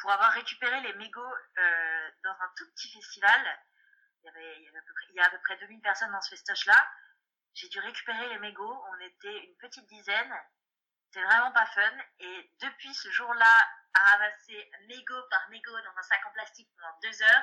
Pour 0.00 0.10
avoir 0.10 0.32
récupéré 0.32 0.80
les 0.82 0.94
mégots 0.94 1.20
euh, 1.20 2.08
dans 2.24 2.30
un 2.30 2.50
tout 2.56 2.64
petit 2.74 2.88
festival, 2.92 3.40
il 4.22 4.26
y, 4.26 4.28
avait, 4.28 4.56
il, 4.58 4.64
y 4.64 4.68
avait 4.68 4.78
à 4.78 4.82
peu 4.82 4.92
près, 4.94 5.06
il 5.10 5.16
y 5.16 5.20
a 5.20 5.26
à 5.26 5.30
peu 5.30 5.38
près 5.42 5.58
2000 5.58 5.80
personnes 5.80 6.12
dans 6.12 6.20
ce 6.20 6.30
festoche-là. 6.30 6.86
J'ai 7.54 7.68
dû 7.68 7.78
récupérer 7.80 8.28
les 8.28 8.38
mégots. 8.38 8.76
On 8.92 9.06
était 9.06 9.46
une 9.46 9.56
petite 9.56 9.86
dizaine 9.86 10.32
c'est 11.16 11.22
vraiment 11.22 11.52
pas 11.52 11.64
fun. 11.66 11.98
Et 12.18 12.50
depuis 12.60 12.94
ce 12.94 13.10
jour-là, 13.10 13.68
à 13.94 14.10
ramasser 14.10 14.70
mégot 14.86 15.22
par 15.30 15.48
mégot 15.48 15.80
dans 15.80 15.96
un 15.96 16.02
sac 16.02 16.20
en 16.26 16.30
plastique 16.32 16.68
pendant 16.78 16.98
deux 17.02 17.22
heures, 17.22 17.42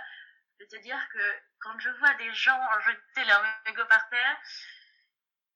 je 0.51 0.63
peux 0.63 0.77
te 0.77 0.81
dire 0.83 1.09
que 1.09 1.41
quand 1.59 1.79
je 1.79 1.89
vois 1.89 2.13
des 2.15 2.31
gens 2.33 2.79
jeter 2.81 3.25
leurs 3.25 3.43
mégots 3.65 3.87
par 3.87 4.07
terre, 4.09 4.37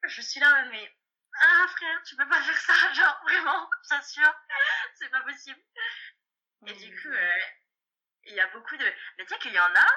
je 0.01 0.21
suis 0.21 0.39
là, 0.39 0.65
mais 0.71 0.97
ah 1.39 1.67
frère, 1.67 2.01
tu 2.03 2.15
peux 2.15 2.27
pas 2.27 2.41
faire 2.41 2.57
ça, 2.57 2.73
genre 2.93 3.21
vraiment, 3.21 3.69
sûr, 4.01 4.35
c'est 4.95 5.09
pas 5.09 5.21
possible. 5.21 5.61
Et 6.65 6.73
du 6.73 6.99
coup, 6.99 7.09
euh, 7.09 7.39
il 8.23 8.33
y 8.33 8.39
a 8.39 8.47
beaucoup 8.47 8.77
de. 8.77 8.93
Mais 9.17 9.25
tu 9.25 9.33
sais 9.33 9.39
qu'il 9.39 9.53
y 9.53 9.59
en 9.59 9.75
a, 9.75 9.87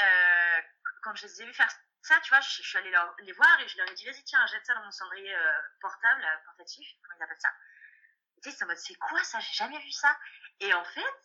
euh, 0.00 0.62
quand 1.02 1.14
je 1.14 1.26
les 1.26 1.42
ai 1.42 1.44
vus 1.44 1.52
faire 1.52 1.70
ça, 2.02 2.18
tu 2.20 2.30
vois, 2.30 2.40
je, 2.40 2.62
suis 2.62 2.78
allée 2.78 2.92
les 3.20 3.32
voir 3.32 3.60
et 3.60 3.68
je 3.68 3.76
leur 3.76 3.90
ai 3.90 3.94
dit, 3.94 4.04
vas-y, 4.06 4.24
tiens, 4.24 4.44
jette 4.46 4.64
ça 4.64 4.74
dans 4.74 4.84
mon 4.84 4.90
cendrier 4.90 5.34
euh, 5.34 5.60
portable, 5.80 6.24
euh, 6.24 6.44
portatif, 6.46 6.88
comment 7.02 7.16
ils 7.18 7.22
appellent 7.22 7.40
ça. 7.40 7.52
Et 8.36 8.40
tu 8.40 8.50
sais, 8.50 8.56
c'est 8.56 8.64
en 8.64 8.68
mode, 8.68 8.78
c'est 8.78 8.94
quoi 8.94 9.22
ça? 9.22 9.38
J'ai 9.40 9.52
jamais 9.52 9.78
vu 9.78 9.90
ça. 9.90 10.18
Et 10.60 10.72
en 10.72 10.84
fait, 10.84 11.20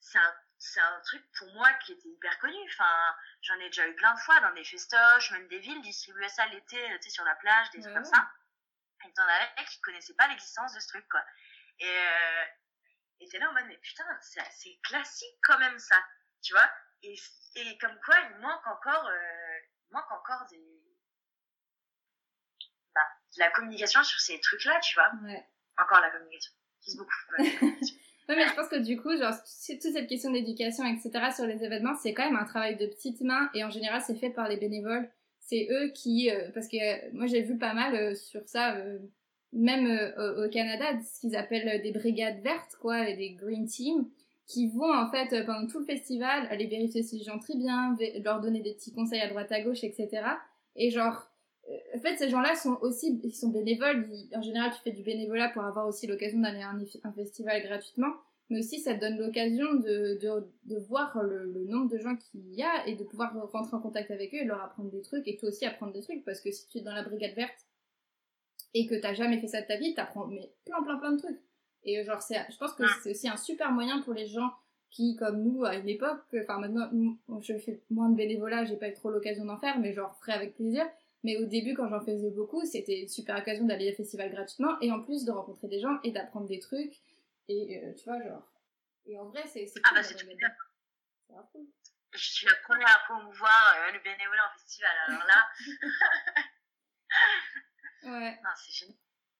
c'est 0.00 0.18
un, 0.18 0.34
c'est 0.58 0.80
un 0.80 1.00
truc 1.00 1.24
pour 1.38 1.52
moi 1.54 1.72
qui 1.74 1.92
était 1.92 2.08
hyper 2.08 2.38
connu. 2.38 2.56
Enfin, 2.72 3.16
j'en 3.42 3.56
ai 3.56 3.66
déjà 3.66 3.86
eu 3.88 3.96
plein 3.96 4.14
de 4.14 4.20
fois 4.20 4.38
dans 4.40 4.52
des 4.52 4.64
festoches, 4.64 5.32
même 5.32 5.48
des 5.48 5.58
villes 5.58 5.82
distribuaient 5.82 6.28
ça 6.28 6.46
l'été, 6.46 6.78
tu 6.98 7.02
sais, 7.02 7.10
sur 7.10 7.24
la 7.24 7.34
plage, 7.36 7.70
des 7.70 7.80
trucs 7.80 7.94
comme 7.94 8.04
ça. 8.04 8.30
Et 9.04 9.12
t'en 9.14 9.24
avais 9.24 9.64
qui 9.64 9.80
connaissaient 9.80 10.14
pas 10.14 10.28
l'existence 10.28 10.72
de 10.74 10.80
ce 10.80 10.88
truc, 10.88 11.08
quoi. 11.08 11.24
Et, 11.80 11.88
euh, 11.88 12.44
et 13.20 13.28
t'es 13.28 13.38
là 13.38 13.50
en 13.50 13.52
mode, 13.54 13.66
mais 13.66 13.78
putain, 13.78 14.04
c'est 14.20 14.78
classique 14.84 15.38
quand 15.42 15.58
même, 15.58 15.78
ça. 15.80 16.00
Tu 16.42 16.52
vois? 16.52 16.70
Et, 17.02 17.16
et 17.56 17.78
comme 17.78 17.98
quoi, 18.04 18.16
il 18.20 18.36
manque 18.36 18.66
encore, 18.66 19.06
euh, 19.06 19.41
manque 19.92 20.10
encore 20.10 20.46
des... 20.50 20.58
Bah, 22.94 23.00
de 23.36 23.40
la 23.40 23.50
communication 23.50 24.02
sur 24.02 24.20
ces 24.20 24.40
trucs-là, 24.40 24.80
tu 24.80 24.94
vois. 24.94 25.10
Ouais. 25.24 25.44
Encore 25.78 26.00
la 26.00 26.10
communication. 26.10 26.52
Ouais. 28.28 28.36
mais 28.36 28.46
je 28.46 28.54
pense 28.54 28.68
que 28.68 28.78
du 28.78 29.00
coup, 29.00 29.16
genre, 29.16 29.34
toute 29.34 29.82
cette 29.82 30.06
question 30.08 30.30
d'éducation, 30.30 30.84
etc., 30.84 31.30
sur 31.34 31.44
les 31.44 31.64
événements, 31.64 31.94
c'est 31.96 32.14
quand 32.14 32.24
même 32.24 32.36
un 32.36 32.44
travail 32.44 32.76
de 32.76 32.86
petites 32.86 33.20
mains 33.20 33.50
et 33.52 33.64
en 33.64 33.70
général, 33.70 34.00
c'est 34.00 34.14
fait 34.14 34.30
par 34.30 34.48
les 34.48 34.56
bénévoles. 34.56 35.10
C'est 35.40 35.68
eux 35.70 35.88
qui, 35.88 36.30
euh, 36.30 36.50
parce 36.54 36.68
que 36.68 36.76
euh, 36.76 37.10
moi, 37.12 37.26
j'ai 37.26 37.42
vu 37.42 37.58
pas 37.58 37.74
mal 37.74 37.94
euh, 37.94 38.14
sur 38.14 38.42
ça, 38.46 38.76
même 39.52 39.86
au 40.16 40.48
Canada, 40.48 40.98
ce 41.00 41.20
qu'ils 41.20 41.36
appellent 41.36 41.82
des 41.82 41.92
brigades 41.92 42.40
vertes, 42.42 42.76
quoi, 42.80 43.04
des 43.04 43.32
green 43.32 43.66
teams, 43.66 44.08
qui 44.52 44.68
vont 44.68 44.92
en 44.92 45.10
fait 45.10 45.32
euh, 45.32 45.46
pendant 45.46 45.66
tout 45.66 45.78
le 45.78 45.84
festival 45.84 46.46
aller 46.50 46.66
vérifier 46.66 47.02
si 47.02 47.18
les 47.18 47.24
gens 47.24 47.38
trient 47.38 47.58
bien, 47.58 47.96
leur 48.22 48.40
donner 48.40 48.60
des 48.60 48.74
petits 48.74 48.92
conseils 48.92 49.20
à 49.20 49.28
droite 49.28 49.50
à 49.50 49.62
gauche, 49.62 49.82
etc. 49.82 50.22
Et 50.76 50.90
genre, 50.90 51.26
en 51.94 51.98
fait, 51.98 52.16
ces 52.18 52.28
gens-là 52.28 52.54
sont 52.54 52.76
aussi, 52.82 53.18
ils 53.24 53.34
sont 53.34 53.48
bénévoles. 53.48 54.08
en 54.34 54.42
général, 54.42 54.70
tu 54.72 54.82
fais 54.82 54.90
du 54.90 55.02
bénévolat 55.02 55.48
pour 55.48 55.64
avoir 55.64 55.86
aussi 55.86 56.06
l'occasion 56.06 56.40
d'aller 56.40 56.60
à 56.60 56.70
un, 56.70 57.12
festival 57.12 57.62
gratuitement. 57.62 58.12
Mais 58.50 58.58
aussi, 58.58 58.80
ça 58.80 58.94
te 58.94 59.00
donne 59.00 59.18
l'occasion 59.18 59.74
de, 59.74 60.18
de, 60.20 60.46
de, 60.64 60.78
voir 60.80 61.16
le, 61.22 61.64
nombre 61.64 61.88
de 61.88 61.98
gens 61.98 62.16
qu'il 62.16 62.52
y 62.54 62.62
a 62.62 62.86
et 62.86 62.94
de 62.94 63.04
pouvoir 63.04 63.32
rentrer 63.50 63.76
en 63.76 63.80
contact 63.80 64.10
avec 64.10 64.34
eux 64.34 64.38
et 64.38 64.44
leur 64.44 64.60
apprendre 64.62 64.90
des 64.90 65.00
trucs 65.00 65.26
et 65.26 65.36
toi 65.36 65.48
aussi 65.48 65.64
apprendre 65.64 65.94
des 65.94 66.02
trucs. 66.02 66.24
Parce 66.24 66.40
que 66.42 66.50
si 66.50 66.68
tu 66.68 66.78
es 66.78 66.80
dans 66.82 66.92
la 66.92 67.02
brigade 67.02 67.34
verte 67.34 67.66
et 68.74 68.86
que 68.86 68.94
t'as 68.94 69.14
jamais 69.14 69.38
fait 69.38 69.46
ça 69.46 69.62
de 69.62 69.66
ta 69.66 69.76
vie, 69.76 69.94
t'apprends 69.94 70.26
mais 70.26 70.52
plein, 70.66 70.82
plein, 70.82 70.98
plein 70.98 71.12
de 71.12 71.18
trucs. 71.18 71.40
Et 71.84 72.04
genre, 72.04 72.20
je 72.20 72.56
pense 72.58 72.72
que 72.74 72.84
c'est 73.02 73.10
aussi 73.10 73.28
un 73.28 73.36
super 73.36 73.72
moyen 73.72 74.00
pour 74.02 74.14
les 74.14 74.26
gens 74.26 74.52
qui, 74.90 75.16
comme 75.16 75.42
nous, 75.42 75.64
à 75.64 75.76
une 75.76 75.88
époque, 75.88 76.20
enfin 76.34 76.58
maintenant, 76.58 76.90
je 77.40 77.56
fais 77.58 77.80
moins 77.90 78.08
de 78.10 78.14
bénévolat, 78.14 78.64
j'ai 78.64 78.76
pas 78.76 78.88
eu 78.88 78.92
trop 78.92 79.10
l'occasion 79.10 79.44
d'en 79.44 79.56
faire, 79.56 79.78
mais 79.78 79.92
genre, 79.92 80.16
ferai 80.20 80.32
avec 80.32 80.54
plaisir 80.54 80.86
mais 81.24 81.36
au 81.36 81.44
début, 81.46 81.74
quand 81.74 81.88
j'en 81.88 82.00
faisais 82.00 82.30
beaucoup, 82.30 82.64
c'était 82.66 83.00
une 83.00 83.08
super 83.08 83.36
occasion 83.38 83.64
d'aller 83.64 83.92
au 83.92 83.96
festival 83.96 84.30
gratuitement 84.32 84.80
et 84.80 84.90
en 84.90 85.00
plus 85.00 85.24
de 85.24 85.30
rencontrer 85.30 85.68
des 85.68 85.80
gens 85.80 86.00
et 86.02 86.10
d'apprendre 86.10 86.48
des 86.48 86.58
trucs. 86.58 87.00
Et 87.48 87.80
euh, 87.84 87.92
tu 87.94 88.04
vois, 88.04 88.20
genre. 88.22 88.52
Et 89.06 89.18
en 89.18 89.26
vrai, 89.26 89.46
c'est 89.46 89.70
Ah, 89.84 89.90
bah, 89.94 90.02
c'est. 90.02 90.16
Cool. 91.52 91.66
Je 92.12 92.18
suis 92.18 92.46
la 92.46 92.54
première 92.64 92.88
à 92.88 92.98
promouvoir 93.08 93.74
euh, 93.76 93.92
le 93.92 94.00
bénévolat 94.00 94.50
en 94.50 94.58
festival, 94.58 94.90
alors 95.06 95.24
là. 95.26 95.48
ouais. 98.20 98.40
Non, 98.42 98.50
c'est 98.56 98.72
génial. 98.72 98.96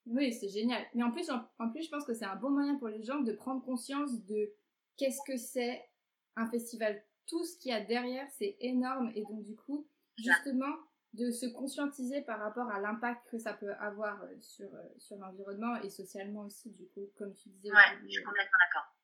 Oui, 0.06 0.32
c'est 0.32 0.48
génial. 0.48 0.84
Mais 0.94 1.02
en 1.02 1.12
plus, 1.12 1.30
en, 1.30 1.70
plus, 1.70 1.84
je 1.84 1.90
pense 1.90 2.04
que 2.04 2.14
c'est 2.14 2.24
un 2.24 2.36
bon 2.36 2.50
moyen 2.50 2.76
pour 2.76 2.88
les 2.88 3.02
gens 3.02 3.20
de 3.20 3.32
prendre 3.32 3.62
conscience 3.64 4.24
de 4.24 4.52
qu'est-ce 4.96 5.20
que 5.26 5.36
c'est 5.36 5.88
un 6.36 6.48
festival. 6.50 7.02
Tout 7.26 7.44
ce 7.44 7.58
qu'il 7.58 7.70
y 7.70 7.74
a 7.74 7.80
derrière, 7.80 8.28
c'est 8.30 8.56
énorme. 8.60 9.12
Et 9.14 9.22
donc, 9.22 9.44
du 9.44 9.54
coup, 9.54 9.88
justement, 10.18 10.74
de 11.12 11.30
se 11.30 11.46
conscientiser 11.46 12.22
par 12.22 12.40
rapport 12.40 12.70
à 12.70 12.80
l'impact 12.80 13.28
que 13.30 13.38
ça 13.38 13.52
peut 13.52 13.74
avoir 13.74 14.22
euh, 14.22 14.40
sur, 14.40 14.74
euh, 14.74 14.88
sur 14.98 15.16
l'environnement 15.18 15.76
et 15.82 15.90
socialement 15.90 16.42
aussi, 16.42 16.70
du 16.72 16.88
coup, 16.88 17.10
comme 17.16 17.34
tu 17.34 17.50
disais. 17.50 17.70
Ouais, 17.70 17.98
je 18.04 18.08
suis 18.08 18.24
complètement 18.24 18.58
d'accord. 18.66 18.96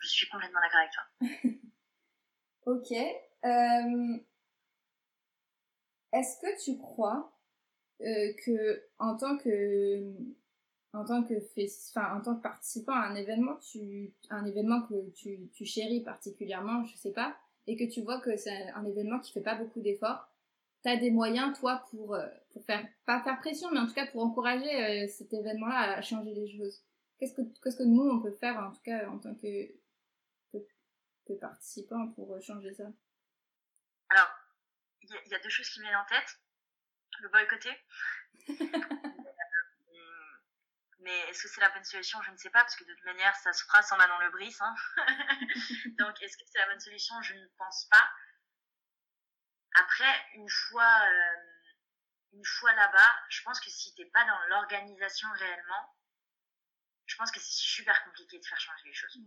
Je 0.00 0.08
suis 0.08 0.28
complètement 0.28 0.60
d'accord 0.60 0.80
avec 0.80 0.92
toi. 0.92 1.62
ok. 2.72 2.92
Euh, 3.44 4.18
est-ce 6.12 6.40
que 6.40 6.64
tu 6.64 6.78
crois 6.78 7.32
que 8.00 8.82
en 8.98 9.16
tant 9.16 9.36
que 9.36 10.12
en 10.92 11.04
tant 11.04 11.22
que 11.22 11.34
enfin 11.90 12.16
en 12.16 12.20
tant 12.20 12.36
que 12.36 12.42
participant 12.42 12.92
à 12.92 13.06
un 13.06 13.14
événement 13.14 13.56
tu 13.56 14.12
un 14.30 14.44
événement 14.46 14.82
que 14.82 15.10
tu, 15.10 15.50
tu 15.52 15.64
chéris 15.64 16.00
particulièrement 16.00 16.84
je 16.84 16.96
sais 16.96 17.12
pas 17.12 17.36
et 17.66 17.76
que 17.76 17.84
tu 17.84 18.00
vois 18.00 18.20
que 18.20 18.36
c'est 18.36 18.70
un 18.74 18.84
événement 18.84 19.18
qui 19.20 19.32
fait 19.32 19.42
pas 19.42 19.54
beaucoup 19.54 19.80
d'efforts 19.80 20.30
tu 20.84 20.98
des 20.98 21.10
moyens, 21.10 21.58
toi, 21.58 21.84
pour, 21.90 22.14
euh, 22.14 22.26
pour 22.52 22.64
faire, 22.64 22.86
pas 23.04 23.22
faire 23.22 23.38
pression, 23.40 23.70
mais 23.70 23.78
en 23.78 23.86
tout 23.86 23.92
cas 23.92 24.06
pour 24.06 24.24
encourager 24.24 25.04
euh, 25.04 25.06
cet 25.08 25.32
événement-là 25.32 25.98
à 25.98 26.02
changer 26.02 26.32
les 26.34 26.48
choses 26.56 26.82
Qu'est-ce 27.18 27.34
que, 27.34 27.42
qu'est-ce 27.62 27.76
que 27.76 27.82
nous, 27.82 28.08
on 28.08 28.22
peut 28.22 28.32
faire, 28.32 28.56
en 28.56 28.72
tout 28.72 28.80
cas, 28.80 29.06
en 29.10 29.18
tant 29.18 29.34
que, 29.34 29.74
que, 30.52 31.34
participants 31.34 32.08
pour 32.12 32.32
euh, 32.32 32.40
changer 32.40 32.72
ça? 32.72 32.84
Alors, 34.08 34.28
il 35.02 35.10
y, 35.30 35.34
a 35.34 35.38
deux 35.38 35.50
choses 35.50 35.68
qui 35.68 35.80
me 35.80 35.84
viennent 35.84 35.96
en 35.96 36.06
tête. 36.08 36.40
Le 37.18 37.28
boycotter. 37.28 37.76
mais 41.00 41.18
est-ce 41.28 41.42
que 41.42 41.48
c'est 41.48 41.60
la 41.60 41.70
bonne 41.70 41.84
solution? 41.84 42.22
Je 42.22 42.30
ne 42.30 42.36
sais 42.36 42.50
pas, 42.50 42.60
parce 42.60 42.76
que 42.76 42.84
de 42.84 42.94
toute 42.94 43.04
manière, 43.04 43.34
ça 43.36 43.52
se 43.52 43.64
fera 43.64 43.82
sans 43.82 43.96
main 43.96 44.08
dans 44.08 44.20
le 44.20 44.30
bris. 44.30 44.54
Hein. 44.60 44.74
Donc, 45.98 46.22
est-ce 46.22 46.36
que 46.36 46.44
c'est 46.46 46.58
la 46.58 46.66
bonne 46.66 46.80
solution? 46.80 47.20
Je 47.22 47.34
ne 47.34 47.46
pense 47.58 47.86
pas. 47.90 48.10
Après, 49.74 50.26
une 50.34 50.48
fois, 50.48 51.00
euh, 51.04 51.36
une 52.32 52.44
fois 52.44 52.72
là-bas, 52.74 53.14
je 53.28 53.42
pense 53.42 53.60
que 53.60 53.70
si 53.70 53.94
t'es 53.94 54.06
pas 54.06 54.24
dans 54.24 54.40
l'organisation 54.48 55.28
réellement, 55.32 55.96
je 57.06 57.16
pense 57.16 57.30
que 57.30 57.40
c'est 57.40 57.52
super 57.52 58.04
compliqué 58.04 58.38
de 58.38 58.46
faire 58.46 58.60
changer 58.60 58.84
les 58.86 58.94
choses. 58.94 59.18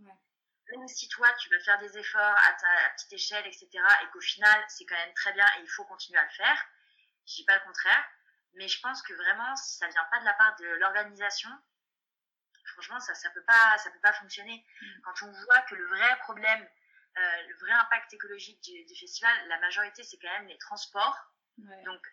Même 0.70 0.88
si 0.88 1.08
toi, 1.08 1.30
tu 1.34 1.50
vas 1.50 1.60
faire 1.60 1.78
des 1.78 1.98
efforts 1.98 2.36
à 2.38 2.52
ta 2.54 2.90
petite 2.96 3.12
échelle, 3.12 3.46
etc., 3.46 3.68
et 4.02 4.10
qu'au 4.10 4.20
final, 4.20 4.64
c'est 4.68 4.86
quand 4.86 4.96
même 4.96 5.14
très 5.14 5.32
bien 5.32 5.46
et 5.58 5.62
il 5.62 5.68
faut 5.68 5.84
continuer 5.84 6.18
à 6.18 6.24
le 6.24 6.30
faire, 6.30 6.66
je 7.26 7.34
dis 7.34 7.44
pas 7.44 7.56
le 7.56 7.64
contraire, 7.64 8.04
mais 8.54 8.68
je 8.68 8.80
pense 8.80 9.02
que 9.02 9.12
vraiment, 9.14 9.56
si 9.56 9.78
ça 9.78 9.88
vient 9.88 10.04
pas 10.10 10.20
de 10.20 10.24
la 10.24 10.34
part 10.34 10.56
de 10.56 10.66
l'organisation, 10.66 11.50
franchement, 12.72 13.00
ça, 13.00 13.14
ça 13.14 13.30
peut 13.30 13.44
pas, 13.44 13.78
ça 13.78 13.90
peut 13.90 14.00
pas 14.00 14.12
fonctionner. 14.12 14.64
Mm. 14.80 15.00
Quand 15.02 15.26
on 15.26 15.32
voit 15.32 15.60
que 15.62 15.74
le 15.74 15.86
vrai 15.88 16.18
problème, 16.20 16.68
euh, 17.16 17.42
le 17.48 17.56
vrai 17.56 17.72
impact 17.72 18.12
écologique 18.12 18.60
du, 18.62 18.96
festival, 18.96 19.32
la 19.48 19.58
majorité, 19.60 20.02
c'est 20.02 20.18
quand 20.18 20.30
même 20.30 20.48
les 20.48 20.58
transports. 20.58 21.18
Donc, 21.56 22.04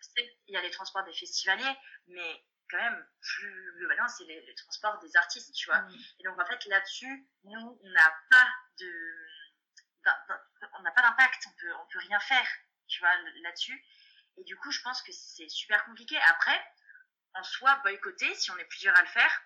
il 0.47 0.53
y 0.53 0.57
a 0.57 0.61
les 0.61 0.69
transports 0.69 1.03
des 1.03 1.13
festivaliers, 1.13 1.75
mais 2.07 2.45
quand 2.69 2.77
même, 2.77 3.07
plus 3.19 3.73
globalement, 3.77 4.07
c'est 4.07 4.23
les, 4.25 4.53
transports 4.53 4.99
des 4.99 5.17
artistes, 5.17 5.51
tu 5.55 5.67
vois. 5.67 5.81
Mm. 5.81 5.95
Et 6.19 6.23
donc, 6.23 6.39
en 6.39 6.45
fait, 6.45 6.63
là-dessus, 6.67 7.27
nous, 7.45 7.79
on 7.83 7.89
n'a 7.89 8.13
pas 8.29 8.47
de, 8.79 9.27
on 10.77 10.81
n'a 10.83 10.91
pas 10.91 11.01
d'impact, 11.01 11.43
on 11.47 11.59
peut, 11.59 11.73
on 11.73 11.87
peut 11.87 11.99
rien 11.99 12.19
faire, 12.19 12.47
tu 12.87 12.99
vois, 12.99 13.15
là-dessus. 13.43 13.83
Et 14.41 14.43
du 14.43 14.57
coup, 14.57 14.71
je 14.71 14.81
pense 14.81 15.03
que 15.03 15.11
c'est 15.11 15.47
super 15.49 15.85
compliqué. 15.85 16.17
Après, 16.25 16.59
en 17.35 17.43
soi, 17.43 17.75
boycotter, 17.83 18.33
si 18.33 18.49
on 18.49 18.57
est 18.57 18.65
plusieurs 18.65 18.97
à 18.97 19.01
le 19.01 19.07
faire, 19.07 19.43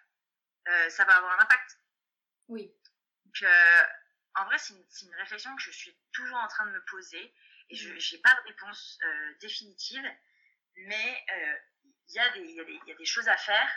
euh, 0.69 0.89
ça 0.89 1.03
va 1.03 1.17
avoir 1.17 1.37
un 1.37 1.43
impact. 1.43 1.77
Oui. 2.47 2.73
Donc, 3.25 3.41
euh, 3.41 3.83
en 4.35 4.45
vrai, 4.45 4.57
c'est 4.57 4.73
une, 4.73 5.15
réflexion 5.15 5.53
que 5.53 5.61
je 5.61 5.71
suis 5.71 5.93
toujours 6.13 6.37
en 6.37 6.47
train 6.47 6.65
de 6.67 6.71
me 6.71 6.81
poser 6.85 7.33
et 7.69 7.75
je 7.75 7.89
n'ai 7.89 8.19
mm. 8.19 8.21
pas 8.21 8.33
de 8.35 8.47
réponse 8.47 8.97
euh, 9.03 9.35
définitive, 9.41 10.09
mais 10.77 11.25
il 12.07 12.13
y, 12.13 12.15
y, 12.15 12.91
a 12.91 12.95
des 12.95 13.05
choses 13.05 13.27
à 13.27 13.35
faire. 13.35 13.69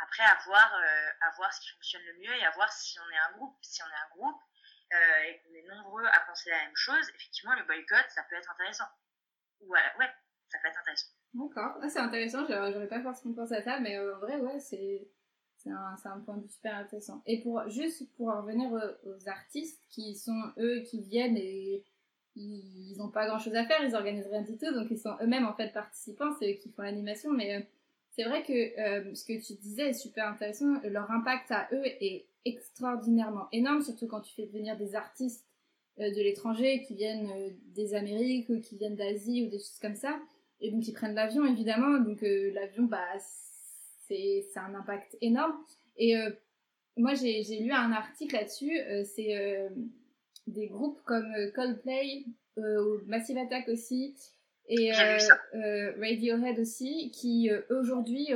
Après, 0.00 0.24
à 0.24 0.34
voir, 0.44 0.74
à 1.20 1.30
voir 1.36 1.54
ce 1.54 1.60
qui 1.60 1.70
fonctionne 1.70 2.02
le 2.02 2.14
mieux 2.14 2.34
et 2.34 2.44
à 2.44 2.50
voir 2.50 2.72
si 2.72 2.98
on 2.98 3.10
est 3.10 3.18
un 3.18 3.32
groupe. 3.32 3.56
Si 3.62 3.80
on 3.80 3.86
est 3.86 3.94
un 3.94 4.08
groupe 4.08 4.42
et 4.90 5.40
qu'on 5.40 5.54
est 5.54 5.62
nombreux 5.68 6.04
à 6.04 6.20
penser 6.20 6.50
la 6.50 6.58
même 6.58 6.76
chose, 6.76 7.08
effectivement, 7.10 7.54
le 7.54 7.62
boycott, 7.62 8.10
ça 8.10 8.24
peut 8.24 8.34
être 8.34 8.50
intéressant. 8.50 8.88
Ouais, 9.62 9.78
ouais, 9.98 10.10
ça 10.48 10.58
peut 10.62 10.68
être. 10.68 11.16
D'accord, 11.34 11.78
ah, 11.82 11.88
c'est 11.88 11.98
intéressant, 11.98 12.46
j'aurais 12.46 12.88
pas 12.88 13.02
forcément 13.02 13.34
pensé 13.34 13.56
à 13.56 13.62
ça, 13.62 13.78
mais 13.80 13.98
en 13.98 14.18
vrai, 14.18 14.40
ouais, 14.40 14.58
c'est 14.58 15.06
un, 15.66 16.20
point 16.20 16.36
de 16.36 16.42
vue 16.42 16.48
super 16.48 16.76
intéressant. 16.76 17.22
Et 17.26 17.40
pour 17.42 17.68
juste 17.68 18.08
pour 18.16 18.28
revenir 18.28 18.70
aux, 18.72 19.28
artistes 19.28 19.82
qui 19.90 20.14
sont 20.14 20.52
eux 20.58 20.80
qui 20.80 21.02
viennent 21.02 21.36
et 21.36 21.84
ils 22.36 22.94
n'ont 22.98 23.10
pas 23.10 23.26
grand 23.26 23.38
chose 23.38 23.54
à 23.54 23.64
faire, 23.64 23.82
ils 23.82 23.94
organisent 23.94 24.28
rien 24.28 24.42
du 24.42 24.56
tout, 24.56 24.72
donc 24.72 24.88
ils 24.90 24.98
sont 24.98 25.16
eux-mêmes 25.20 25.46
en 25.46 25.54
fait 25.54 25.72
participants, 25.72 26.34
c'est 26.38 26.52
eux 26.52 26.56
qui 26.56 26.70
font 26.70 26.82
l'animation. 26.82 27.32
Mais 27.32 27.56
euh, 27.56 27.60
c'est 28.10 28.24
vrai 28.24 28.42
que 28.42 28.52
euh, 28.52 29.14
ce 29.14 29.24
que 29.24 29.44
tu 29.44 29.54
disais 29.54 29.90
est 29.90 29.94
super 29.94 30.28
intéressant. 30.28 30.80
Leur 30.84 31.10
impact 31.10 31.50
à 31.50 31.68
eux 31.72 31.84
est 31.84 32.26
extraordinairement 32.44 33.48
énorme, 33.52 33.82
surtout 33.82 34.06
quand 34.06 34.20
tu 34.20 34.34
fais 34.34 34.46
venir 34.46 34.76
des 34.76 34.94
artistes 34.94 35.44
euh, 35.44 35.55
de 35.98 36.22
l'étranger 36.22 36.82
qui 36.82 36.94
viennent 36.94 37.30
des 37.74 37.94
Amériques 37.94 38.48
ou 38.48 38.60
qui 38.60 38.76
viennent 38.76 38.96
d'Asie 38.96 39.44
ou 39.46 39.50
des 39.50 39.58
choses 39.58 39.78
comme 39.80 39.96
ça. 39.96 40.18
Et 40.60 40.70
donc 40.70 40.86
ils 40.86 40.92
prennent 40.92 41.14
l'avion 41.14 41.44
évidemment, 41.46 41.98
donc 42.00 42.22
l'avion 42.22 42.84
bah 42.84 43.18
c'est 44.08 44.44
un 44.56 44.74
impact 44.74 45.16
énorme. 45.20 45.54
Et 45.96 46.16
euh, 46.16 46.30
moi, 46.96 47.14
j'ai 47.14 47.42
lu 47.60 47.72
un 47.72 47.92
article 47.92 48.34
là-dessus. 48.34 48.78
Euh, 48.78 49.04
c'est 49.04 49.36
euh, 49.36 49.68
des 50.46 50.68
groupes 50.68 51.00
comme 51.04 51.32
Coldplay, 51.54 52.24
Massive 53.06 53.38
Attack 53.38 53.68
aussi, 53.68 54.16
et 54.68 54.90
Radiohead 54.92 56.58
aussi, 56.58 57.10
qui 57.10 57.50
aujourd'hui 57.68 58.28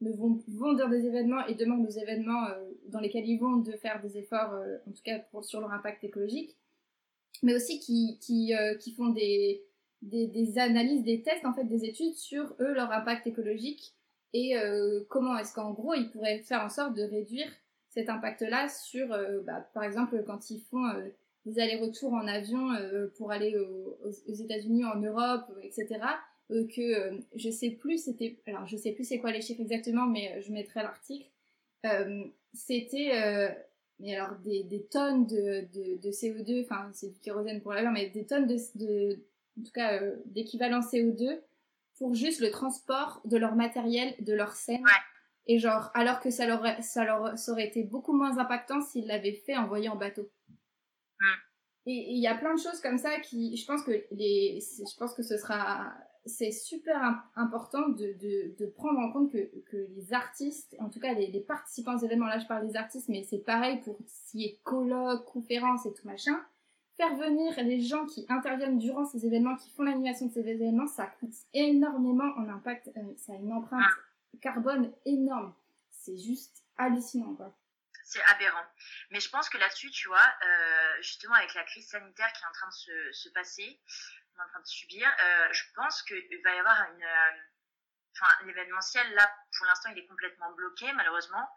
ne 0.00 0.12
vont, 0.12 0.40
vont 0.48 0.72
dans 0.74 0.88
des 0.88 1.06
événements 1.06 1.44
et 1.46 1.54
demandent 1.54 1.86
aux 1.86 1.90
événements 1.90 2.46
dans 2.88 3.00
lesquels 3.00 3.26
ils 3.26 3.38
vont 3.38 3.56
de 3.56 3.72
faire 3.72 4.00
des 4.00 4.16
efforts, 4.18 4.54
en 4.86 4.92
tout 4.92 5.02
cas 5.04 5.20
sur 5.42 5.60
leur 5.60 5.72
impact 5.72 6.04
écologique, 6.04 6.56
mais 7.42 7.54
aussi 7.54 7.80
qui, 7.80 8.18
qui, 8.20 8.52
qui 8.80 8.94
font 8.94 9.08
des, 9.08 9.64
des, 10.02 10.58
analyses, 10.58 11.02
des 11.02 11.22
tests, 11.22 11.44
en 11.44 11.52
fait, 11.52 11.64
des 11.64 11.84
études 11.84 12.14
sur 12.14 12.54
eux, 12.60 12.72
leur 12.72 12.92
impact 12.92 13.26
écologique 13.26 13.94
et 14.32 14.58
euh, 14.58 15.04
comment 15.08 15.36
est-ce 15.38 15.54
qu'en 15.54 15.72
gros 15.72 15.94
ils 15.94 16.10
pourraient 16.10 16.40
faire 16.40 16.62
en 16.62 16.68
sorte 16.68 16.94
de 16.94 17.02
réduire 17.02 17.50
cet 17.88 18.10
impact-là 18.10 18.68
sur, 18.68 19.12
euh, 19.12 19.40
bah, 19.40 19.66
par 19.72 19.84
exemple, 19.84 20.22
quand 20.26 20.50
ils 20.50 20.60
font 20.60 20.84
euh, 20.86 21.08
des 21.46 21.58
allers-retours 21.58 22.12
en 22.12 22.26
avion 22.26 22.68
pour 23.16 23.30
aller 23.30 23.56
aux, 23.56 24.10
États-Unis, 24.28 24.84
en 24.84 24.96
Europe, 24.96 25.50
etc. 25.62 26.00
que 26.48 27.20
je 27.34 27.50
sais 27.50 27.70
plus, 27.70 28.04
c'était, 28.04 28.38
alors 28.46 28.66
je 28.66 28.76
sais 28.76 28.92
plus 28.92 29.04
c'est 29.04 29.18
quoi 29.18 29.32
les 29.32 29.40
chiffres 29.42 29.60
exactement, 29.60 30.06
mais 30.06 30.40
je 30.42 30.52
mettrai 30.52 30.82
l'article. 30.82 31.28
c'était 32.52 33.56
mais 34.00 34.14
alors 34.14 34.36
des, 34.38 34.62
des 34.62 34.84
tonnes 34.84 35.26
de, 35.26 35.66
de, 35.74 36.00
de 36.00 36.10
CO2, 36.10 36.64
enfin 36.64 36.88
c'est 36.92 37.12
du 37.12 37.18
kérosène 37.18 37.60
pour 37.60 37.72
l'avion, 37.72 37.90
mais 37.90 38.08
des 38.10 38.26
tonnes 38.26 38.46
de, 38.46 38.56
de 38.76 39.24
en 39.58 39.64
tout 39.64 39.72
cas 39.72 40.00
d'équivalent 40.26 40.80
CO2 40.80 41.40
pour 41.98 42.14
juste 42.14 42.40
le 42.40 42.50
transport 42.50 43.20
de 43.24 43.36
leur 43.36 43.56
matériel, 43.56 44.14
de 44.20 44.32
leur 44.32 44.52
scène. 44.52 44.84
Et 45.46 45.58
genre, 45.58 45.90
alors 45.94 46.20
que 46.20 46.30
ça 46.30 46.46
leur, 46.46 46.62
ça 46.82 47.04
leur 47.04 47.34
aurait 47.48 47.66
été 47.66 47.82
beaucoup 47.82 48.12
moins 48.12 48.38
impactant 48.38 48.80
s'ils 48.82 49.06
l'avaient 49.06 49.32
fait 49.32 49.56
envoyer 49.56 49.88
en 49.88 49.96
bateau. 49.96 50.30
Et 51.86 52.12
il 52.12 52.18
y 52.18 52.26
a 52.26 52.34
plein 52.34 52.54
de 52.54 52.60
choses 52.60 52.80
comme 52.80 52.98
ça 52.98 53.18
qui, 53.20 53.56
je 53.56 53.64
pense 53.64 53.82
que 53.82 54.04
les, 54.10 54.60
je 54.60 54.96
pense 54.98 55.14
que 55.14 55.22
ce 55.22 55.38
sera, 55.38 55.90
c'est 56.28 56.52
super 56.52 57.22
important 57.36 57.88
de, 57.88 58.12
de, 58.20 58.54
de, 58.58 58.66
prendre 58.66 58.98
en 59.00 59.10
compte 59.10 59.32
que, 59.32 59.50
que, 59.70 59.88
les 59.96 60.12
artistes, 60.12 60.76
en 60.78 60.88
tout 60.88 61.00
cas 61.00 61.14
les, 61.14 61.28
les, 61.28 61.40
participants 61.40 61.96
aux 61.96 62.04
événements, 62.04 62.26
là 62.26 62.38
je 62.38 62.46
parle 62.46 62.66
des 62.66 62.76
artistes, 62.76 63.08
mais 63.08 63.24
c'est 63.24 63.38
pareil 63.38 63.80
pour 63.80 63.98
qui 64.30 64.44
est 64.44 64.60
colloques, 64.62 65.24
conférences 65.24 65.86
et 65.86 65.92
tout 65.92 66.06
machin, 66.06 66.38
faire 66.96 67.14
venir 67.16 67.54
les 67.62 67.80
gens 67.80 68.06
qui 68.06 68.26
interviennent 68.28 68.78
durant 68.78 69.04
ces 69.04 69.24
événements, 69.24 69.56
qui 69.56 69.70
font 69.70 69.84
l'animation 69.84 70.26
de 70.26 70.32
ces 70.32 70.46
événements, 70.46 70.86
ça 70.86 71.06
coûte 71.06 71.34
énormément 71.54 72.32
en 72.36 72.48
impact, 72.48 72.90
euh, 72.96 73.00
ça 73.16 73.32
a 73.32 73.36
une 73.36 73.52
empreinte 73.52 73.84
carbone 74.40 74.92
énorme. 75.04 75.54
C'est 75.90 76.18
juste 76.18 76.64
hallucinant 76.76 77.34
quoi. 77.34 77.54
C'est 78.04 78.22
aberrant. 78.34 78.64
Mais 79.10 79.20
je 79.20 79.28
pense 79.28 79.48
que 79.50 79.58
là-dessus, 79.58 79.90
tu 79.90 80.08
vois, 80.08 80.16
euh, 80.16 81.02
justement 81.02 81.34
avec 81.34 81.54
la 81.54 81.62
crise 81.64 81.86
sanitaire 81.86 82.32
qui 82.32 82.42
est 82.42 82.46
en 82.46 82.52
train 82.52 82.68
de 82.68 82.72
se, 82.72 83.12
se 83.12 83.28
passer, 83.30 83.78
en 84.42 84.48
train 84.48 84.60
de 84.60 84.66
subir, 84.66 85.08
euh, 85.08 85.52
je 85.52 85.64
pense 85.74 86.02
qu'il 86.02 86.42
va 86.42 86.54
y 86.54 86.58
avoir 86.58 86.90
une. 86.90 87.02
Euh, 87.02 87.30
enfin, 88.14 88.32
l'événementiel, 88.44 89.12
là, 89.14 89.30
pour 89.56 89.66
l'instant, 89.66 89.90
il 89.90 89.98
est 89.98 90.06
complètement 90.06 90.50
bloqué, 90.52 90.92
malheureusement. 90.92 91.48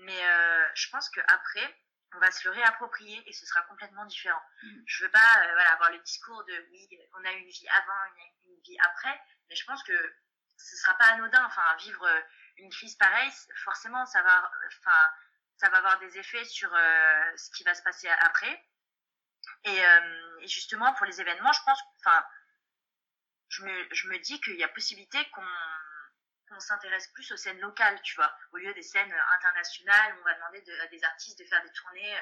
Mais 0.00 0.24
euh, 0.24 0.68
je 0.74 0.88
pense 0.90 1.08
qu'après, 1.10 1.76
on 2.14 2.18
va 2.18 2.30
se 2.30 2.48
le 2.48 2.54
réapproprier 2.54 3.22
et 3.28 3.32
ce 3.32 3.44
sera 3.46 3.62
complètement 3.62 4.04
différent. 4.06 4.40
Mm. 4.62 4.80
Je 4.86 5.04
veux 5.04 5.10
pas 5.10 5.34
voilà, 5.52 5.72
avoir 5.72 5.90
le 5.90 5.98
discours 5.98 6.44
de 6.44 6.68
oui, 6.70 6.88
on 7.14 7.24
a 7.24 7.32
une 7.32 7.48
vie 7.48 7.68
avant, 7.68 8.04
une, 8.16 8.52
une 8.52 8.60
vie 8.62 8.78
après, 8.80 9.20
mais 9.48 9.56
je 9.56 9.64
pense 9.64 9.82
que 9.82 10.14
ce 10.56 10.76
sera 10.76 10.94
pas 10.94 11.06
anodin. 11.06 11.44
Enfin, 11.44 11.76
vivre 11.76 12.08
une 12.58 12.70
crise 12.70 12.96
pareille, 12.96 13.32
forcément, 13.64 14.06
ça 14.06 14.22
va, 14.22 14.50
enfin, 14.80 14.98
ça 15.56 15.68
va 15.70 15.78
avoir 15.78 15.98
des 15.98 16.18
effets 16.18 16.44
sur 16.44 16.70
ce 16.70 17.50
qui 17.50 17.64
va 17.64 17.74
se 17.74 17.82
passer 17.82 18.08
après. 18.08 18.67
Euh, 19.66 20.38
et, 20.40 20.48
justement, 20.48 20.92
pour 20.94 21.06
les 21.06 21.20
événements, 21.20 21.52
je 21.52 21.60
pense, 21.64 21.80
enfin, 22.04 22.24
je 23.48 23.64
me, 23.64 24.18
dis 24.18 24.40
qu'il 24.40 24.56
y 24.56 24.64
a 24.64 24.68
possibilité 24.68 25.18
qu'on 25.30 26.60
s'intéresse 26.60 27.08
plus 27.08 27.30
aux 27.32 27.36
scènes 27.36 27.60
locales, 27.60 28.00
tu 28.02 28.14
vois, 28.16 28.32
au 28.52 28.58
lieu 28.58 28.72
des 28.74 28.82
scènes 28.82 29.12
internationales 29.34 30.14
où 30.14 30.20
on 30.20 30.24
va 30.24 30.34
demander 30.34 30.62
à 30.80 30.86
des 30.88 31.02
artistes 31.04 31.38
de 31.38 31.44
faire 31.44 31.62
des 31.62 31.72
tournées 31.72 32.16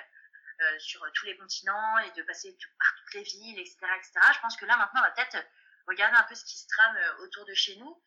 euh, 0.60 0.78
sur 0.78 1.04
tous 1.14 1.26
les 1.26 1.36
continents 1.36 1.98
et 1.98 2.10
de 2.12 2.22
passer 2.22 2.56
par 2.78 2.94
toutes 2.96 3.14
les 3.14 3.22
villes, 3.22 3.58
etc., 3.58 3.78
etc. 3.96 4.12
Je 4.34 4.40
pense 4.40 4.56
que 4.56 4.64
là, 4.64 4.76
maintenant, 4.76 5.00
on 5.00 5.04
va 5.04 5.10
peut-être 5.10 5.44
regarder 5.86 6.16
un 6.16 6.24
peu 6.24 6.34
ce 6.34 6.44
qui 6.44 6.58
se 6.58 6.66
trame 6.68 6.96
euh, 6.96 7.24
autour 7.24 7.44
de 7.44 7.54
chez 7.54 7.76
nous 7.76 8.02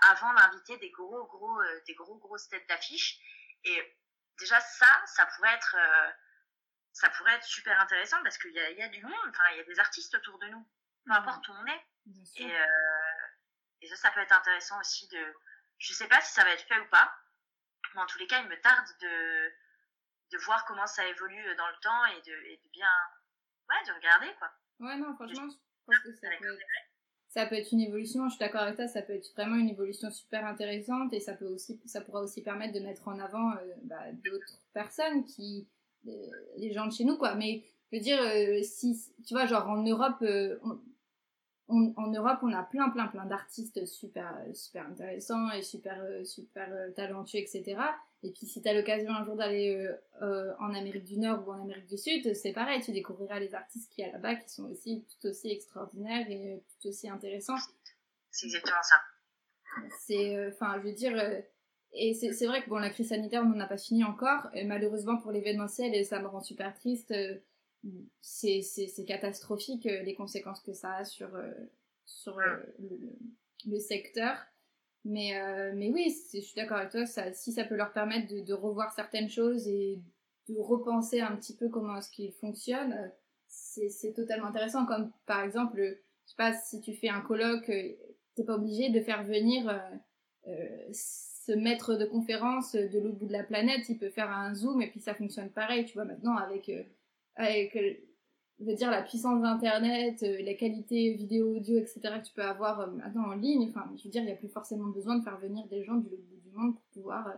avant 0.00 0.34
d'inviter 0.34 0.76
des 0.78 0.90
gros, 0.90 1.26
gros, 1.26 1.62
des 1.86 1.94
gros, 1.94 2.16
grosses 2.16 2.48
têtes 2.48 2.66
d'affiche. 2.66 3.20
Et 3.62 3.96
déjà, 4.40 4.58
ça, 4.58 5.02
ça 5.06 5.26
pourrait 5.26 5.54
être 5.54 5.76
ça 6.94 7.10
pourrait 7.10 7.34
être 7.34 7.44
super 7.44 7.78
intéressant 7.80 8.22
parce 8.22 8.38
qu'il 8.38 8.52
y 8.52 8.60
a, 8.60 8.70
y 8.70 8.82
a, 8.82 8.88
du 8.88 9.02
monde, 9.02 9.28
enfin, 9.28 9.42
il 9.52 9.58
y 9.58 9.60
a 9.60 9.64
des 9.64 9.80
artistes 9.80 10.14
autour 10.14 10.38
de 10.38 10.46
nous, 10.46 10.66
peu 11.04 11.12
importe 11.12 11.46
où 11.48 11.52
on 11.52 11.66
est. 11.66 11.84
Et, 12.36 12.54
euh, 12.54 13.26
et, 13.82 13.88
ça, 13.88 13.96
ça 13.96 14.10
peut 14.12 14.20
être 14.20 14.32
intéressant 14.32 14.78
aussi 14.80 15.08
de. 15.08 15.34
Je 15.78 15.92
sais 15.92 16.06
pas 16.06 16.20
si 16.20 16.32
ça 16.32 16.44
va 16.44 16.52
être 16.52 16.66
fait 16.66 16.78
ou 16.78 16.88
pas, 16.90 17.12
mais 17.94 18.00
en 18.00 18.06
tous 18.06 18.18
les 18.18 18.28
cas, 18.28 18.40
il 18.42 18.48
me 18.48 18.60
tarde 18.60 18.86
de, 19.00 19.52
de 20.30 20.38
voir 20.44 20.64
comment 20.66 20.86
ça 20.86 21.04
évolue 21.06 21.56
dans 21.56 21.66
le 21.66 21.76
temps 21.82 22.04
et 22.06 22.22
de, 22.22 22.32
et 22.46 22.60
de 22.64 22.68
bien. 22.70 22.88
Ouais, 23.68 23.86
de 23.88 23.92
regarder, 23.92 24.32
quoi. 24.38 24.52
Ouais, 24.78 24.96
non, 24.96 25.14
franchement, 25.16 25.48
je 25.50 25.84
pense 25.86 25.98
que 25.98 26.12
ça 26.12 26.28
peut, 26.38 26.54
être, 26.54 26.62
ça 27.28 27.46
peut 27.46 27.56
être 27.56 27.72
une 27.72 27.80
évolution, 27.80 28.28
je 28.28 28.36
suis 28.36 28.38
d'accord 28.38 28.62
avec 28.62 28.76
toi, 28.76 28.86
ça 28.86 29.02
peut 29.02 29.14
être 29.14 29.32
vraiment 29.34 29.56
une 29.56 29.70
évolution 29.70 30.12
super 30.12 30.46
intéressante 30.46 31.12
et 31.12 31.20
ça, 31.20 31.34
peut 31.34 31.46
aussi, 31.46 31.80
ça 31.86 32.02
pourra 32.02 32.20
aussi 32.20 32.42
permettre 32.42 32.74
de 32.74 32.80
mettre 32.80 33.08
en 33.08 33.18
avant 33.18 33.56
euh, 33.56 33.74
bah, 33.82 34.12
d'autres 34.12 34.58
personnes 34.72 35.24
qui 35.24 35.68
les 36.56 36.72
gens 36.72 36.86
de 36.86 36.92
chez 36.92 37.04
nous, 37.04 37.16
quoi. 37.16 37.34
Mais 37.34 37.64
je 37.94 37.96
veux 37.96 38.02
dire, 38.02 38.20
euh, 38.20 38.60
si, 38.62 39.00
tu 39.24 39.34
vois, 39.34 39.46
genre 39.46 39.68
en 39.68 39.82
Europe, 39.82 40.20
euh, 40.22 40.58
en 41.68 42.10
Europe, 42.10 42.40
on 42.42 42.52
a 42.52 42.62
plein, 42.64 42.90
plein, 42.90 43.06
plein 43.06 43.24
d'artistes 43.24 43.86
super, 43.86 44.36
super 44.52 44.86
intéressants 44.88 45.50
et 45.52 45.62
super, 45.62 46.02
euh, 46.02 46.24
super 46.24 46.68
talentueux, 46.96 47.38
etc. 47.38 47.76
Et 48.24 48.32
puis, 48.32 48.46
si 48.46 48.60
tu 48.60 48.68
as 48.68 48.74
l'occasion 48.74 49.12
un 49.12 49.24
jour 49.24 49.36
d'aller 49.36 49.88
en 50.20 50.74
Amérique 50.74 51.04
du 51.04 51.18
Nord 51.18 51.46
ou 51.46 51.52
en 51.52 51.62
Amérique 51.62 51.86
du 51.86 51.98
Sud, 51.98 52.34
c'est 52.34 52.52
pareil, 52.52 52.80
tu 52.82 52.90
découvriras 52.90 53.38
les 53.38 53.54
artistes 53.54 53.92
qui 53.92 54.00
y 54.00 54.04
a 54.04 54.10
là-bas 54.10 54.34
qui 54.36 54.48
sont 54.48 54.64
aussi 54.64 55.06
tout 55.08 55.28
aussi 55.28 55.50
extraordinaires 55.50 56.28
et 56.28 56.62
tout 56.80 56.88
aussi 56.88 57.08
intéressants. 57.08 57.58
C'est 58.30 58.46
exactement 58.46 58.82
ça. 58.82 58.96
C'est, 60.00 60.48
enfin, 60.48 60.80
je 60.80 60.88
veux 60.88 60.92
dire, 60.92 61.14
et 61.96 62.14
c'est 62.14 62.46
vrai 62.46 62.62
que 62.62 62.68
bon, 62.68 62.78
la 62.78 62.90
crise 62.90 63.10
sanitaire, 63.10 63.42
on 63.44 63.50
n'en 63.50 63.60
a 63.60 63.66
pas 63.66 63.78
fini 63.78 64.02
encore. 64.02 64.48
Malheureusement 64.64 65.16
pour 65.16 65.30
l'événementiel, 65.30 65.94
et 65.94 66.04
ça 66.04 66.20
me 66.20 66.26
rend 66.26 66.40
super 66.40 66.74
triste, 66.74 67.12
euh, 67.12 67.38
c'est 68.20 69.04
catastrophique 69.06 69.86
euh, 69.86 70.02
les 70.02 70.14
conséquences 70.14 70.60
que 70.60 70.72
ça 70.72 70.96
a 70.96 71.04
sur, 71.04 71.34
euh, 71.36 71.52
sur 72.04 72.40
le, 73.66 73.78
secteur. 73.78 74.36
Mais, 75.04 75.32
mais 75.74 75.90
oui, 75.90 76.16
je 76.32 76.40
suis 76.40 76.54
d'accord 76.56 76.78
avec 76.78 76.90
toi, 76.90 77.04
si 77.06 77.52
ça 77.52 77.64
peut 77.64 77.76
leur 77.76 77.92
permettre 77.92 78.32
de, 78.32 78.40
de, 78.40 78.54
revoir 78.54 78.90
certaines 78.94 79.28
choses 79.28 79.68
et 79.68 80.00
de 80.48 80.58
repenser 80.58 81.20
un 81.20 81.36
petit 81.36 81.54
peu 81.54 81.68
comment 81.68 81.98
est-ce 81.98 82.10
qu'ils 82.10 82.32
fonctionnent, 82.32 83.12
c'est 83.46 84.14
totalement 84.14 84.46
intéressant. 84.46 84.86
Comme 84.86 85.12
par 85.26 85.44
exemple, 85.44 85.78
je 85.78 86.30
sais 86.30 86.36
pas, 86.38 86.54
si 86.54 86.80
tu 86.80 86.94
fais 86.94 87.10
un 87.10 87.20
colloque, 87.20 87.66
t'es 87.66 88.44
pas 88.46 88.54
obligé 88.54 88.88
de 88.88 89.00
faire 89.00 89.24
venir 89.24 89.70
ce 91.46 91.52
maître 91.52 91.94
de 91.94 92.06
conférence 92.06 92.74
de 92.74 92.98
l'autre 92.98 93.16
bout 93.16 93.26
de 93.26 93.32
la 93.32 93.42
planète, 93.42 93.88
il 93.88 93.98
peut 93.98 94.08
faire 94.08 94.30
un 94.30 94.54
zoom 94.54 94.80
et 94.80 94.90
puis 94.90 95.00
ça 95.00 95.14
fonctionne 95.14 95.50
pareil, 95.50 95.84
tu 95.84 95.94
vois, 95.94 96.04
maintenant 96.04 96.36
avec, 96.36 96.70
euh, 96.70 96.82
avec 97.36 97.76
euh, 97.76 97.94
je 98.60 98.64
veux 98.64 98.74
dire, 98.74 98.90
la 98.90 99.02
puissance 99.02 99.42
d'Internet, 99.42 100.22
euh, 100.22 100.42
la 100.42 100.54
qualité 100.54 101.12
vidéo, 101.12 101.56
audio, 101.56 101.78
etc. 101.78 102.00
que 102.02 102.26
tu 102.26 102.32
peux 102.32 102.42
avoir 102.42 102.90
maintenant 102.92 103.26
en 103.26 103.34
ligne, 103.34 103.68
enfin, 103.68 103.90
je 103.96 104.04
veux 104.04 104.10
dire, 104.10 104.22
il 104.22 104.26
n'y 104.26 104.32
a 104.32 104.36
plus 104.36 104.48
forcément 104.48 104.88
besoin 104.88 105.18
de 105.18 105.24
faire 105.24 105.38
venir 105.38 105.66
des 105.66 105.84
gens 105.84 105.96
du 105.96 106.08
bout 106.08 106.40
du 106.42 106.50
monde 106.52 106.74
pour 106.76 106.84
pouvoir, 106.92 107.34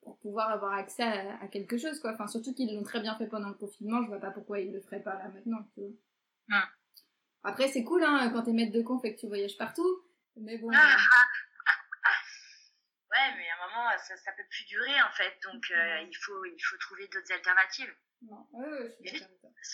pour 0.00 0.16
pouvoir 0.18 0.50
avoir 0.50 0.72
accès 0.72 1.04
à, 1.04 1.46
quelque 1.46 1.78
chose, 1.78 2.00
quoi. 2.00 2.12
Enfin, 2.14 2.26
surtout 2.26 2.52
qu'ils 2.54 2.74
l'ont 2.74 2.82
très 2.82 3.00
bien 3.00 3.14
fait 3.16 3.28
pendant 3.28 3.48
le 3.48 3.54
confinement, 3.54 4.02
je 4.02 4.08
vois 4.08 4.18
pas 4.18 4.30
pourquoi 4.30 4.58
ils 4.58 4.72
le 4.72 4.80
feraient 4.80 5.02
pas 5.02 5.14
là 5.14 5.28
maintenant, 5.28 5.64
tu 5.74 5.80
vois. 5.80 6.62
Après, 7.44 7.68
c'est 7.68 7.84
cool, 7.84 8.02
hein, 8.02 8.30
quand 8.32 8.42
t'es 8.42 8.52
maître 8.52 8.72
de 8.72 8.82
conf 8.82 9.04
et 9.04 9.14
que 9.14 9.20
tu 9.20 9.26
voyages 9.26 9.58
partout, 9.58 10.02
mais 10.36 10.58
bon... 10.58 10.70
Ah, 10.72 10.96
ah 10.96 11.31
ouais, 13.22 13.36
mais 13.36 13.48
à 13.50 13.54
un 13.54 13.68
moment, 13.68 13.98
ça, 13.98 14.16
ça 14.16 14.32
peut 14.32 14.46
plus 14.50 14.64
durer 14.64 15.02
en 15.02 15.10
fait. 15.12 15.38
Donc 15.42 15.70
euh, 15.70 16.00
il, 16.00 16.16
faut, 16.16 16.44
il 16.44 16.60
faut 16.60 16.76
trouver 16.78 17.08
d'autres 17.08 17.32
alternatives. 17.32 17.94
Non. 18.22 18.46
Ouais, 18.52 18.96
il 19.00 19.28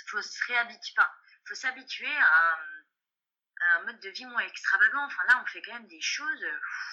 faut 0.09 0.23
se 0.23 0.47
réhabituer, 0.47 0.95
enfin, 0.97 1.11
faut 1.47 1.55
s'habituer 1.55 2.17
à, 2.17 2.59
un 3.61 3.83
mode 3.83 4.01
de 4.01 4.11
vie 4.11 4.25
moins 4.27 4.41
extravagant. 4.41 5.05
Enfin 5.05 5.25
là, 5.29 5.41
on 5.43 5.47
fait 5.47 5.61
quand 5.63 5.75
même 5.75 5.89
des 5.89 6.01
choses, 6.01 6.45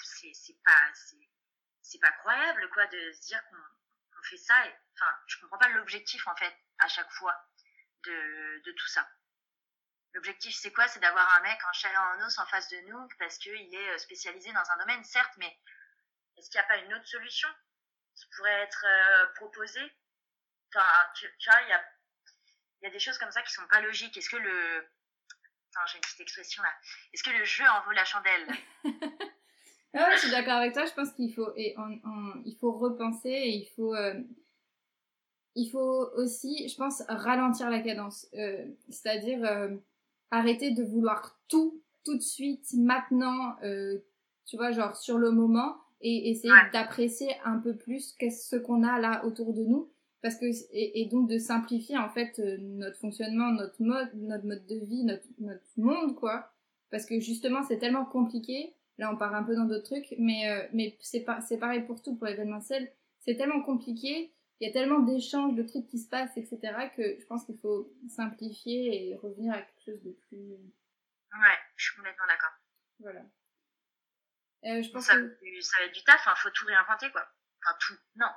c'est 0.03 0.63
pas, 0.63 0.91
c'est 1.81 1.99
pas 1.99 2.11
croyable 2.11 2.69
quoi 2.71 2.85
de 2.87 3.13
se 3.13 3.27
dire 3.27 3.41
qu'on 3.49 4.23
fait 4.23 4.37
ça. 4.37 4.67
Et, 4.67 4.73
enfin, 4.95 5.13
je 5.27 5.39
comprends 5.39 5.59
pas 5.59 5.69
l'objectif 5.69 6.27
en 6.27 6.35
fait 6.35 6.53
à 6.79 6.87
chaque 6.87 7.11
fois 7.11 7.35
de, 8.03 8.61
de 8.65 8.71
tout 8.71 8.87
ça. 8.87 9.07
L'objectif, 10.15 10.55
c'est 10.55 10.71
quoi? 10.71 10.87
C'est 10.87 11.01
d'avoir 11.01 11.29
un 11.35 11.41
mec 11.41 11.59
en 11.67 11.73
chair 11.73 11.91
et 11.91 11.97
en 11.97 12.25
os 12.25 12.37
en 12.39 12.45
face 12.45 12.69
de 12.69 12.77
nous 12.87 13.07
parce 13.19 13.37
qu'il 13.37 13.75
est 13.75 13.89
euh, 13.89 13.97
spécialisé 13.97 14.51
dans 14.53 14.71
un 14.71 14.77
domaine, 14.77 15.03
certes, 15.03 15.33
mais 15.37 15.57
est-ce 16.37 16.49
qu'il 16.49 16.59
n'y 16.59 16.65
a 16.65 16.67
pas 16.67 16.77
une 16.77 16.93
autre 16.93 17.07
solution 17.07 17.47
qui 18.15 18.25
pourrait 18.35 18.61
être 18.61 18.85
euh, 18.85 19.25
proposée? 19.35 19.91
Enfin, 20.73 20.85
tu, 21.15 21.27
vois, 21.45 21.61
il 21.63 21.69
y 21.69 21.73
a, 21.73 21.83
y 22.83 22.87
a 22.87 22.89
des 22.89 22.99
choses 22.99 23.17
comme 23.17 23.31
ça 23.31 23.41
qui 23.41 23.53
sont 23.53 23.67
pas 23.69 23.81
logiques. 23.81 24.15
Est-ce 24.17 24.29
que 24.29 24.37
le... 24.37 24.77
Attends, 24.79 25.85
j'ai 25.87 25.97
une 25.97 26.01
petite 26.01 26.21
expression 26.21 26.63
là. 26.63 26.69
Est-ce 27.13 27.23
que 27.23 27.31
le 27.31 27.43
jeu 27.45 27.63
en 27.65 27.83
vaut 27.85 27.91
la 27.91 28.05
chandelle? 28.05 28.47
Ah 29.97 30.11
Je 30.11 30.17
suis 30.17 30.29
d'accord 30.29 30.55
avec 30.55 30.73
toi. 30.73 30.85
Je 30.85 30.91
pense 30.91 31.13
qu'il 31.13 31.33
faut, 31.33 31.53
et 31.55 31.73
il 32.43 32.57
faut 32.59 32.73
repenser 32.73 33.29
et 33.29 33.49
il 33.49 33.65
faut... 33.77 33.95
Euh, 33.95 34.21
il 35.57 35.69
faut 35.69 36.11
aussi, 36.15 36.67
je 36.67 36.75
pense, 36.75 37.01
ralentir 37.07 37.69
la 37.69 37.79
cadence. 37.79 38.27
Euh, 38.33 38.65
c'est-à-dire 38.89 39.39
arrêter 40.31 40.71
de 40.71 40.83
vouloir 40.83 41.39
tout, 41.47 41.81
tout 42.03 42.17
de 42.17 42.21
suite, 42.21 42.73
maintenant, 42.73 43.55
tu 44.45 44.57
vois, 44.57 44.73
genre 44.73 44.97
sur 44.97 45.17
le 45.17 45.31
moment, 45.31 45.84
et 46.01 46.29
essayer 46.29 46.53
d'apprécier 46.73 47.29
un 47.43 47.57
peu 47.59 47.75
plus 47.75 48.15
ce 48.19 48.55
qu'on 48.55 48.83
a 48.83 48.99
là 48.99 49.25
autour 49.25 49.53
de 49.53 49.63
nous. 49.63 49.91
Parce 50.21 50.37
que 50.37 50.45
et, 50.71 51.07
donc 51.11 51.29
de 51.29 51.37
simplifier 51.37 51.97
en 51.97 52.09
fait 52.09 52.39
euh, 52.39 52.57
notre 52.59 52.97
fonctionnement 52.97 53.51
notre 53.51 53.79
mode 53.79 54.09
notre 54.15 54.45
mode 54.45 54.65
de 54.65 54.83
vie 54.83 55.03
notre, 55.03 55.27
notre 55.37 55.61
monde 55.77 56.15
quoi. 56.15 56.51
Parce 56.89 57.05
que 57.05 57.19
justement 57.19 57.61
c'est 57.61 57.77
tellement 57.77 58.05
compliqué. 58.05 58.73
Là 58.97 59.11
on 59.13 59.17
part 59.17 59.35
un 59.35 59.43
peu 59.43 59.55
dans 59.55 59.65
d'autres 59.65 59.83
trucs 59.83 60.15
mais 60.17 60.49
euh, 60.49 60.67
mais 60.73 60.97
c'est 60.99 61.23
pas 61.23 61.41
c'est 61.41 61.59
pareil 61.59 61.83
pour 61.83 62.01
tout 62.01 62.15
pour 62.15 62.25
l'événementiel. 62.25 62.91
C'est 63.19 63.35
tellement 63.35 63.61
compliqué. 63.61 64.33
Il 64.59 64.67
y 64.67 64.69
a 64.69 64.73
tellement 64.73 64.99
d'échanges 64.99 65.53
de 65.53 65.61
trucs 65.61 65.85
qui 65.85 65.99
se 65.99 66.09
passent 66.09 66.35
etc 66.37 66.59
que 66.95 67.19
je 67.19 67.25
pense 67.27 67.45
qu'il 67.45 67.57
faut 67.59 67.93
simplifier 68.09 69.09
et 69.09 69.15
revenir 69.15 69.53
à 69.53 69.61
quelque 69.61 69.83
chose 69.85 70.03
de 70.03 70.17
plus 70.27 70.39
ouais 70.39 71.57
je 71.75 71.85
suis 71.85 71.95
complètement 71.97 72.25
d'accord. 72.27 72.57
Voilà 72.99 73.25
euh, 74.63 74.81
je 74.81 74.89
pense 74.89 75.05
ça, 75.05 75.15
que... 75.15 75.61
ça 75.61 75.77
va 75.79 75.85
être 75.85 75.93
du 75.93 76.03
taf, 76.03 76.21
il 76.25 76.29
hein, 76.29 76.35
faut 76.35 76.49
tout 76.49 76.65
réinventer 76.65 77.11
quoi. 77.11 77.27
Enfin 77.63 77.77
tout, 77.79 77.97
non. 78.15 78.29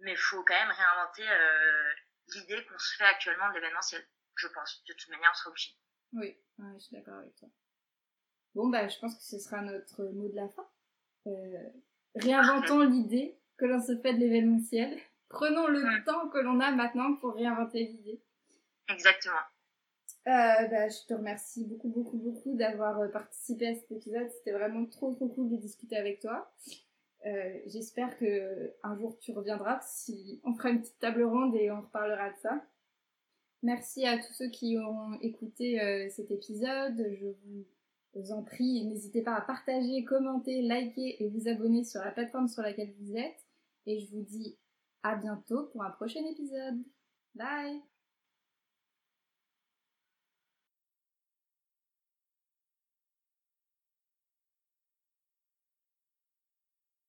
Mais 0.00 0.12
il 0.12 0.18
faut 0.18 0.42
quand 0.44 0.54
même 0.54 0.70
réinventer 0.70 1.28
euh, 1.28 1.92
l'idée 2.34 2.64
qu'on 2.66 2.78
se 2.78 2.96
fait 2.96 3.04
actuellement 3.04 3.48
de 3.50 3.54
l'événementiel, 3.54 4.06
je 4.36 4.48
pense. 4.48 4.82
De 4.88 4.94
toute 4.94 5.08
manière, 5.10 5.30
on 5.32 5.36
sera 5.36 5.50
obligé. 5.50 5.70
Oui, 6.12 6.38
je 6.58 6.78
suis 6.78 6.96
d'accord 6.96 7.18
avec 7.18 7.34
toi. 7.36 7.48
Bon, 8.54 8.68
bah, 8.68 8.88
je 8.88 8.98
pense 8.98 9.16
que 9.16 9.22
ce 9.22 9.38
sera 9.38 9.60
notre 9.62 10.02
mot 10.04 10.28
de 10.28 10.36
la 10.36 10.48
fin. 10.48 10.68
réinventons 12.16 12.80
l'idée 12.80 13.38
que 13.58 13.66
l'on 13.66 13.80
se 13.80 13.96
fait 14.00 14.14
de 14.14 14.18
l'événementiel. 14.18 15.00
Prenons 15.28 15.68
le 15.68 16.04
temps 16.04 16.28
que 16.30 16.38
l'on 16.38 16.58
a 16.60 16.72
maintenant 16.72 17.14
pour 17.16 17.34
réinventer 17.34 17.84
l'idée. 17.84 18.20
Exactement. 18.88 19.40
Euh, 20.26 20.66
bah, 20.68 20.88
je 20.88 21.06
te 21.06 21.14
remercie 21.14 21.64
beaucoup, 21.64 21.88
beaucoup, 21.88 22.18
beaucoup 22.18 22.54
d'avoir 22.54 23.00
euh, 23.00 23.08
participé 23.08 23.68
à 23.68 23.74
cet 23.74 23.90
épisode. 23.90 24.28
C'était 24.30 24.52
vraiment 24.52 24.84
trop, 24.86 25.14
trop 25.14 25.28
cool 25.28 25.48
de 25.48 25.56
discuter 25.56 25.96
avec 25.96 26.20
toi. 26.20 26.52
Euh, 27.26 27.58
J'espère 27.66 28.18
que 28.18 28.74
un 28.82 28.98
jour 28.98 29.18
tu 29.18 29.32
reviendras. 29.32 29.80
Si 29.82 30.40
on 30.44 30.54
fera 30.54 30.70
une 30.70 30.80
petite 30.80 30.98
table 30.98 31.22
ronde 31.22 31.54
et 31.56 31.70
on 31.70 31.80
reparlera 31.80 32.30
de 32.30 32.36
ça. 32.36 32.62
Merci 33.62 34.06
à 34.06 34.18
tous 34.18 34.32
ceux 34.32 34.48
qui 34.48 34.78
ont 34.78 35.18
écouté 35.20 36.08
cet 36.10 36.30
épisode. 36.30 36.96
Je 36.96 37.26
vous 38.14 38.32
en 38.32 38.42
prie, 38.42 38.86
n'hésitez 38.86 39.20
pas 39.20 39.34
à 39.34 39.42
partager, 39.42 40.02
commenter, 40.04 40.62
liker 40.62 41.22
et 41.22 41.28
vous 41.28 41.46
abonner 41.46 41.84
sur 41.84 42.00
la 42.00 42.10
plateforme 42.10 42.48
sur 42.48 42.62
laquelle 42.62 42.94
vous 42.98 43.16
êtes. 43.16 43.46
Et 43.84 43.98
je 43.98 44.10
vous 44.12 44.22
dis 44.22 44.56
à 45.02 45.14
bientôt 45.14 45.64
pour 45.72 45.82
un 45.82 45.90
prochain 45.90 46.24
épisode. 46.24 46.82
Bye 47.34 47.89